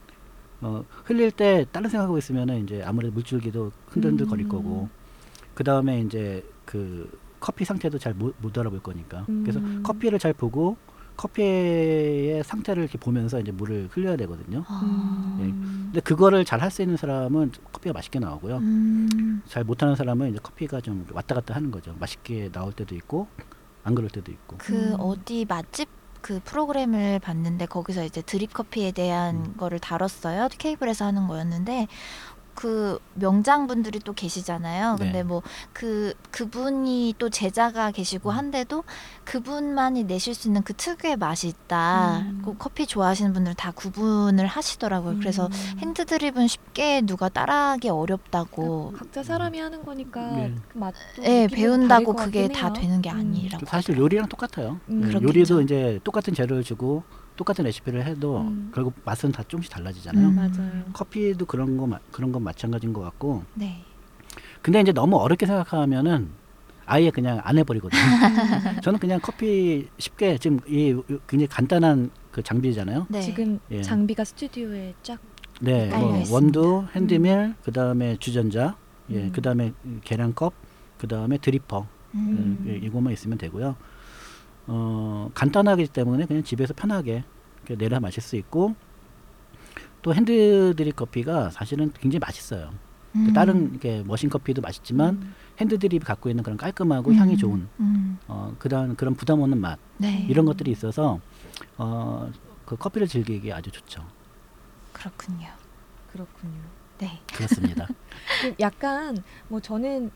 어, 0.60 0.84
흘릴 1.04 1.30
때 1.30 1.64
다른 1.72 1.88
생각하고 1.88 2.18
있으면은 2.18 2.64
이제 2.64 2.82
아무래도 2.84 3.14
물줄기도 3.14 3.72
흔들흔들 3.88 4.26
거릴 4.26 4.44
음. 4.44 4.48
거고 4.50 4.88
그 5.54 5.64
다음에 5.64 6.02
이제 6.02 6.44
그 6.66 7.10
커피 7.40 7.64
상태도 7.64 7.98
잘못 7.98 8.34
알아볼 8.58 8.80
거니까 8.80 9.24
그래서 9.26 9.58
음. 9.58 9.82
커피를 9.82 10.18
잘 10.18 10.34
보고 10.34 10.76
커피의 11.16 12.44
상태를 12.44 12.82
이렇게 12.82 12.98
보면서 12.98 13.40
이제 13.40 13.50
물을 13.50 13.88
흘려야 13.90 14.16
되거든요. 14.18 14.64
아. 14.68 15.38
예. 15.40 15.44
근데 15.46 16.00
그거를 16.00 16.44
잘 16.44 16.60
할 16.60 16.70
수 16.70 16.82
있는 16.82 16.98
사람은 16.98 17.52
커피가 17.72 17.94
맛있게 17.94 18.18
나오고요. 18.18 18.58
음. 18.58 19.40
잘 19.46 19.64
못하는 19.64 19.96
사람은 19.96 20.28
이제 20.28 20.38
커피가 20.42 20.82
좀 20.82 21.06
왔다 21.14 21.34
갔다 21.34 21.54
하는 21.54 21.70
거죠. 21.70 21.94
맛있게 21.98 22.50
나올 22.52 22.74
때도 22.74 22.94
있고 22.96 23.28
안 23.86 23.94
그럴 23.94 24.10
때도 24.10 24.32
있고. 24.32 24.56
그 24.58 24.74
음. 24.74 24.96
어디 24.98 25.44
맛집 25.48 25.88
그 26.20 26.40
프로그램을 26.44 27.20
봤는데 27.20 27.66
거기서 27.66 28.04
이제 28.04 28.20
드립 28.20 28.52
커피에 28.52 28.90
대한 28.90 29.36
음. 29.36 29.54
거를 29.56 29.78
다뤘어요. 29.78 30.48
케이블에서 30.58 31.04
하는 31.04 31.28
거였는데 31.28 31.86
그 32.56 32.98
명장분들이 33.14 34.00
또 34.00 34.12
계시잖아요. 34.14 34.96
근데 34.98 35.12
네. 35.18 35.22
뭐그 35.22 36.14
그분이 36.30 37.14
또 37.18 37.28
제자가 37.28 37.90
계시고 37.92 38.30
음. 38.30 38.36
한데도 38.36 38.82
그분만이 39.24 40.04
내실 40.04 40.34
수 40.34 40.48
있는 40.48 40.62
그 40.62 40.72
특유의 40.72 41.16
맛이 41.16 41.48
있다. 41.48 42.18
음. 42.20 42.42
그 42.44 42.56
커피 42.58 42.86
좋아하시는 42.86 43.32
분들은 43.34 43.54
다 43.56 43.72
구분을 43.72 44.46
하시더라고요. 44.46 45.18
그래서 45.18 45.46
음. 45.46 45.78
핸드 45.78 46.04
드립은 46.06 46.48
쉽게 46.48 47.02
누가 47.02 47.28
따라하기 47.28 47.90
어렵다고. 47.90 48.94
각자 48.96 49.22
사람이 49.22 49.60
하는 49.60 49.84
거니까 49.84 50.20
네. 50.32 50.54
그 50.68 50.78
맛도 50.78 50.98
예, 51.24 51.42
느낌도 51.42 51.54
배운다고 51.54 52.14
그게 52.14 52.48
다. 52.48 52.72
되는 52.72 53.02
게 53.02 53.10
음. 53.12 53.18
아니라고. 53.20 53.66
사실 53.66 53.98
요리랑 53.98 54.28
똑같아요. 54.28 54.80
음. 54.88 55.02
예, 55.04 55.08
그렇겠죠. 55.08 55.24
요리도 55.28 55.60
이제 55.60 56.00
똑같은 56.02 56.34
재료를 56.34 56.64
주고 56.64 57.04
똑같은 57.36 57.64
레시피를 57.64 58.04
해도 58.06 58.40
음. 58.40 58.70
결국 58.74 58.94
맛은 59.04 59.32
다 59.32 59.42
조금씩 59.46 59.70
달라지잖아요. 59.72 60.28
음. 60.28 60.34
맞아요. 60.34 60.84
커피도 60.92 61.46
그런 61.46 61.76
거 61.76 61.86
마- 61.86 62.00
그런 62.10 62.32
건 62.32 62.42
마찬가지인 62.42 62.92
것 62.92 63.00
같고. 63.02 63.44
네. 63.54 63.82
근데 64.62 64.80
이제 64.80 64.92
너무 64.92 65.16
어렵게 65.16 65.46
생각하면은 65.46 66.28
아예 66.86 67.10
그냥 67.10 67.40
안 67.44 67.58
해버리거든요. 67.58 68.00
저는 68.82 68.98
그냥 68.98 69.20
커피 69.22 69.88
쉽게 69.98 70.38
지금 70.38 70.60
이 70.66 70.90
요- 70.90 71.02
굉장히 71.28 71.46
간단한 71.48 72.10
그 72.32 72.42
장비잖아요. 72.42 73.06
네. 73.08 73.20
지금 73.20 73.60
예. 73.70 73.82
장비가 73.82 74.24
스튜디오에 74.24 74.94
쫙 75.02 75.18
네, 75.60 75.88
뭐. 75.88 76.22
원두, 76.30 76.84
핸드밀, 76.94 77.54
그 77.64 77.72
다음에 77.72 78.16
주전자, 78.18 78.76
예, 79.10 79.16
음. 79.24 79.32
그 79.32 79.40
다음에 79.40 79.72
계량컵, 80.04 80.52
그 80.98 81.08
다음에 81.08 81.38
드리퍼, 81.38 81.86
음. 82.14 82.64
예, 82.68 82.76
이것만 82.76 83.12
있으면 83.14 83.38
되고요. 83.38 83.74
어, 84.66 85.30
간단하기 85.34 85.88
때문에 85.88 86.26
그냥 86.26 86.42
집에서 86.42 86.74
편하게 86.74 87.24
내려 87.78 88.00
마실 88.00 88.22
수 88.22 88.36
있고 88.36 88.74
또 90.02 90.14
핸드드립 90.14 90.94
커피가 90.96 91.50
사실은 91.50 91.92
굉장히 91.98 92.20
맛있어요. 92.20 92.70
음. 93.16 93.32
다른 93.32 93.70
이렇게 93.70 94.02
머신 94.06 94.28
커피도 94.28 94.60
맛있지만 94.62 95.14
음. 95.14 95.34
핸드드립이 95.58 96.04
갖고 96.04 96.28
있는 96.28 96.44
그런 96.44 96.56
깔끔하고 96.56 97.10
음. 97.10 97.16
향이 97.16 97.36
좋은 97.36 97.66
음. 97.80 98.18
어, 98.28 98.54
그다음 98.58 98.94
그런 98.94 99.14
부담 99.14 99.40
없는 99.40 99.58
맛 99.58 99.78
네. 99.96 100.26
이런 100.28 100.44
것들이 100.44 100.70
있어서 100.70 101.20
어, 101.78 102.30
그 102.64 102.76
커피를 102.76 103.08
즐기기 103.08 103.52
아주 103.52 103.70
좋죠. 103.70 104.04
그렇군요. 104.92 105.48
그렇군요. 106.12 106.60
네. 106.98 107.20
그렇습니다. 107.32 107.86
그 108.42 108.54
약간 108.60 109.22
뭐 109.48 109.60
저는 109.60 110.02
뭐 110.02 110.10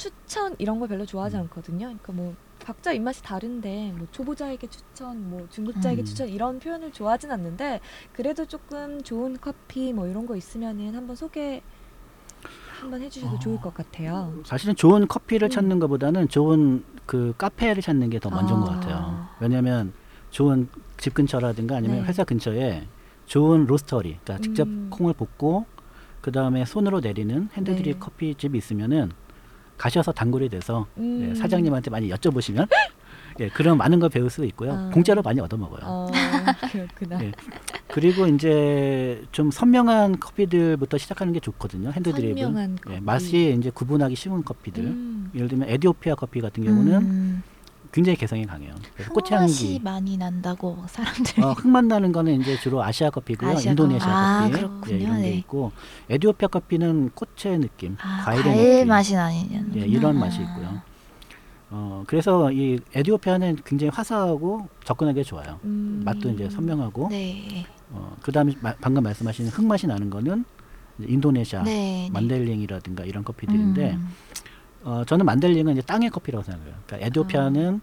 추천 0.00 0.54
이런 0.58 0.78
걸 0.80 0.88
별로 0.88 1.04
좋아하지 1.04 1.36
음. 1.36 1.42
않거든요. 1.42 1.86
그러니까 1.86 2.12
뭐 2.12 2.34
각자 2.64 2.92
입맛이 2.92 3.22
다른데 3.22 3.92
뭐 3.96 4.06
초보자에게 4.10 4.66
추천, 4.68 5.28
뭐 5.30 5.46
중급자에게 5.50 6.02
음. 6.02 6.04
추천 6.04 6.28
이런 6.28 6.58
표현을 6.58 6.90
좋아하진 6.92 7.30
않는데 7.30 7.80
그래도 8.12 8.46
조금 8.46 9.02
좋은 9.02 9.36
커피 9.40 9.92
뭐 9.92 10.06
이런 10.06 10.26
거 10.26 10.36
있으면은 10.36 10.94
한번 10.94 11.16
소개 11.16 11.62
한번 12.80 13.02
해주셔도 13.02 13.36
어. 13.36 13.38
좋을 13.38 13.60
것 13.60 13.74
같아요. 13.74 14.32
사실은 14.44 14.74
좋은 14.74 15.06
커피를 15.06 15.48
음. 15.48 15.50
찾는 15.50 15.78
것보다는 15.78 16.28
좋은 16.28 16.82
그 17.04 17.34
카페를 17.36 17.82
찾는 17.82 18.08
게 18.08 18.18
더 18.18 18.30
먼저인 18.30 18.60
것 18.60 18.70
아. 18.70 18.74
같아요. 18.76 19.28
왜냐하면 19.38 19.92
좋은 20.30 20.68
집 20.96 21.12
근처라든가 21.12 21.76
아니면 21.76 21.98
네. 21.98 22.04
회사 22.04 22.24
근처에 22.24 22.86
좋은 23.26 23.66
로스터리, 23.66 24.18
그러니까 24.24 24.42
직접 24.42 24.66
음. 24.66 24.88
콩을 24.90 25.12
볶고 25.12 25.66
그 26.22 26.32
다음에 26.32 26.64
손으로 26.64 27.00
내리는 27.00 27.48
핸드드립 27.52 27.92
네. 27.92 27.98
커피집이 27.98 28.56
있으면은 28.56 29.10
가셔서 29.80 30.12
단골이 30.12 30.50
돼서 30.50 30.86
음. 30.98 31.30
예, 31.30 31.34
사장님한테 31.34 31.90
많이 31.90 32.10
여쭤보시면 32.10 32.68
예, 33.40 33.48
그런 33.48 33.78
많은 33.78 33.98
걸 33.98 34.10
배울 34.10 34.28
수 34.28 34.44
있고요. 34.44 34.72
아. 34.72 34.90
공짜로 34.92 35.22
많이 35.22 35.40
얻어 35.40 35.56
먹어요. 35.56 35.80
어, 35.84 36.06
그렇구나. 36.70 37.24
예. 37.24 37.32
그리고 37.88 38.26
이제 38.26 39.22
좀 39.32 39.50
선명한 39.50 40.20
커피들부터 40.20 40.98
시작하는 40.98 41.32
게 41.32 41.40
좋거든요. 41.40 41.92
핸드 41.92 42.12
드립은. 42.12 42.42
선명한 42.42 42.78
예, 42.88 42.92
커피. 42.94 43.00
맛이 43.00 43.56
이제 43.58 43.70
구분하기 43.70 44.14
쉬운 44.16 44.44
커피들. 44.44 44.84
음. 44.84 45.30
예를 45.34 45.48
들면 45.48 45.70
에디오피아 45.70 46.14
커피 46.14 46.42
같은 46.42 46.62
경우는 46.62 46.92
음, 47.00 47.42
굉장히 47.92 48.16
개성이 48.16 48.46
강해요. 48.46 48.72
그래서 48.94 49.12
꽃향기. 49.12 49.80
많이 49.82 50.16
난다고 50.16 50.84
사람들이. 50.88 51.42
어, 51.42 51.52
흙맛 51.52 51.84
나는 51.86 52.12
거는 52.12 52.40
이제 52.40 52.56
주로 52.60 52.82
아시아 52.82 53.10
커피고요. 53.10 53.50
아시아 53.50 53.72
인도네시아 53.72 54.06
커피. 54.06 54.10
아, 54.14 54.40
커피. 54.48 54.52
그렇군요. 54.60 54.94
예, 54.94 55.00
이런 55.00 55.16
게 55.16 55.22
네. 55.22 55.32
있고 55.34 55.72
에디오피아 56.08 56.48
커피는 56.48 57.10
꽃의 57.14 57.58
느낌, 57.58 57.96
아, 58.00 58.22
과일의 58.24 58.44
과일 58.44 58.70
느낌. 58.74 58.88
맛이 58.88 59.14
나는. 59.14 59.72
예, 59.76 59.80
이런 59.80 60.18
맛이 60.18 60.40
있고요. 60.40 60.82
어, 61.72 62.04
그래서 62.06 62.50
이 62.52 62.78
에디오피아는 62.94 63.58
굉장히 63.64 63.90
화사하고 63.92 64.68
접근하기 64.84 65.22
좋아요. 65.24 65.58
음. 65.64 66.02
맛도 66.04 66.30
이제 66.30 66.48
선명하고. 66.50 67.08
네. 67.10 67.66
어, 67.90 68.16
그다음에 68.22 68.52
마- 68.60 68.74
방금 68.80 69.02
말씀하신 69.02 69.48
흙맛이 69.48 69.86
나는 69.88 70.10
거는 70.10 70.44
인도네시아 71.00 71.62
네, 71.64 71.70
네. 71.72 72.10
만델링이라든가 72.12 73.04
이런 73.04 73.24
커피들인데 73.24 73.92
음. 73.92 74.08
어, 74.82 75.04
저는 75.06 75.26
만델링은 75.26 75.72
이제 75.74 75.82
땅의 75.82 76.10
커피라고 76.10 76.42
생각해요. 76.44 76.74
그러니까 76.86 77.06
에디오피아는 77.06 77.80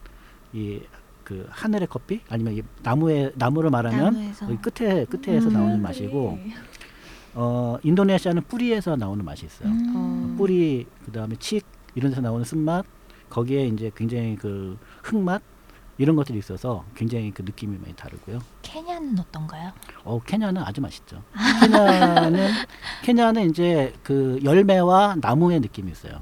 이그 0.54 1.48
하늘의 1.50 1.88
커피 1.90 2.22
아니면 2.30 2.54
이 2.56 2.62
나무의 2.84 3.34
나무를 3.36 3.70
말하면. 3.70 4.34
여기 4.44 4.58
끝에 4.58 5.06
끝에서 5.06 5.50
음. 5.50 5.54
나오는 5.54 5.82
맛이고 5.82 6.40
어, 7.36 7.78
인도네시아는 7.84 8.44
뿌리에서 8.44 8.96
나오는 8.96 9.24
맛이 9.24 9.46
있어요. 9.46 9.70
음. 9.70 9.94
어, 9.96 10.36
뿌리 10.38 10.86
그다음에 11.06 11.36
칡 11.36 11.64
이런 11.96 12.12
데서 12.12 12.22
나오는 12.22 12.44
쓴맛 12.44 12.86
거기에 13.30 13.68
이제 13.68 13.92
굉장히 13.96 14.36
그 14.36 14.78
흙맛 15.04 15.42
이런 16.00 16.16
것들이 16.16 16.38
있어서 16.38 16.86
굉장히 16.96 17.32
그 17.32 17.42
느낌이 17.42 17.78
많이 17.78 17.94
다르고요. 17.96 18.40
케냐는 18.62 19.18
어떤가요? 19.20 19.72
어 20.04 20.20
케냐는 20.24 20.62
아주 20.64 20.80
맛있죠. 20.82 21.24
케냐는 21.60 22.50
케냐는 23.04 23.50
이제 23.50 23.94
그 24.04 24.40
열매와 24.44 25.18
나무의 25.22 25.60
느낌이 25.60 25.92
있어요. 25.92 26.22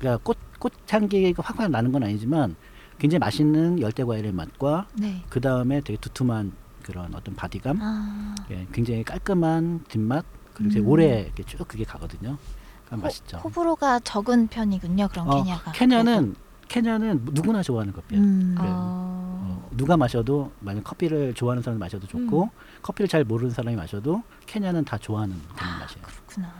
그러니까 0.00 0.22
꽃 0.24 0.36
꽃향기가 0.58 1.42
확확 1.42 1.70
나는 1.70 1.92
건 1.92 2.02
아니지만 2.02 2.56
굉장히 2.98 3.20
맛있는 3.20 3.80
열대 3.80 4.04
과일의 4.04 4.32
맛과 4.32 4.88
네. 4.94 5.22
그 5.28 5.40
다음에 5.40 5.80
되게 5.80 5.98
두툼한 5.98 6.52
그런 6.82 7.14
어떤 7.14 7.34
바디감, 7.34 7.78
아, 7.80 8.34
예, 8.50 8.66
굉장히 8.72 9.04
깔끔한 9.04 9.84
뒷맛 9.88 10.24
그리고 10.54 10.70
되게 10.70 10.84
음. 10.84 10.88
오래 10.88 11.20
이렇게 11.20 11.42
쭉 11.44 11.66
그게 11.68 11.84
가거든요. 11.84 12.36
그러니까 12.86 13.06
맛있죠. 13.06 13.38
호불호가 13.38 14.00
적은 14.00 14.48
편이군요. 14.48 15.08
그럼 15.08 15.28
어, 15.28 15.42
케냐가. 15.42 15.72
케냐는 15.72 16.34
케냐는 16.68 17.20
누구나 17.32 17.62
좋아하는 17.62 17.92
커피예요. 17.92 18.22
음. 18.22 18.54
그래요. 18.56 18.72
아. 18.74 19.40
어, 19.42 19.68
누가 19.76 19.96
마셔도 19.96 20.52
만약 20.60 20.84
커피를 20.84 21.34
좋아하는 21.34 21.62
사람이 21.62 21.78
마셔도 21.78 22.06
좋고 22.06 22.44
음. 22.44 22.48
커피를 22.82 23.08
잘 23.08 23.24
모르는 23.24 23.50
사람이 23.50 23.76
마셔도 23.76 24.22
케냐는 24.46 24.84
다 24.84 24.98
좋아하는 24.98 25.36
그런 25.54 25.70
아, 25.70 25.78
맛이에요. 25.80 26.06
그렇구나. 26.06 26.52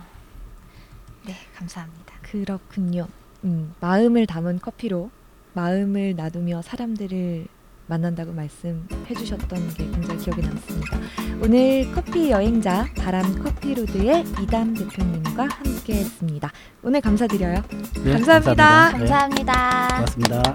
네, 1.24 1.34
감사합니다. 1.55 2.14
그렇군요. 2.22 3.07
음, 3.45 3.74
마음을 3.80 4.26
담은 4.26 4.59
커피로 4.61 5.11
마음을 5.55 6.14
놔두며 6.16 6.62
사람들을 6.62 7.47
만난다고 7.86 8.32
말씀해 8.32 9.14
주셨던 9.16 9.74
게 9.74 9.91
굉장히 9.91 10.18
기억에 10.18 10.43
남습니다. 10.43 10.99
오늘 11.43 11.91
커피 11.93 12.30
여행자 12.30 12.86
바람 12.97 13.43
커피로드의 13.43 14.24
이담 14.41 14.74
대표님과 14.74 15.49
함께 15.51 15.95
했습니다. 15.95 16.53
오늘 16.84 17.01
감사드려요. 17.01 17.62
네, 18.05 18.12
감사합니다. 18.12 18.93
감사합니다. 18.93 18.99
네, 18.99 19.09
감사합니다. 19.09 19.88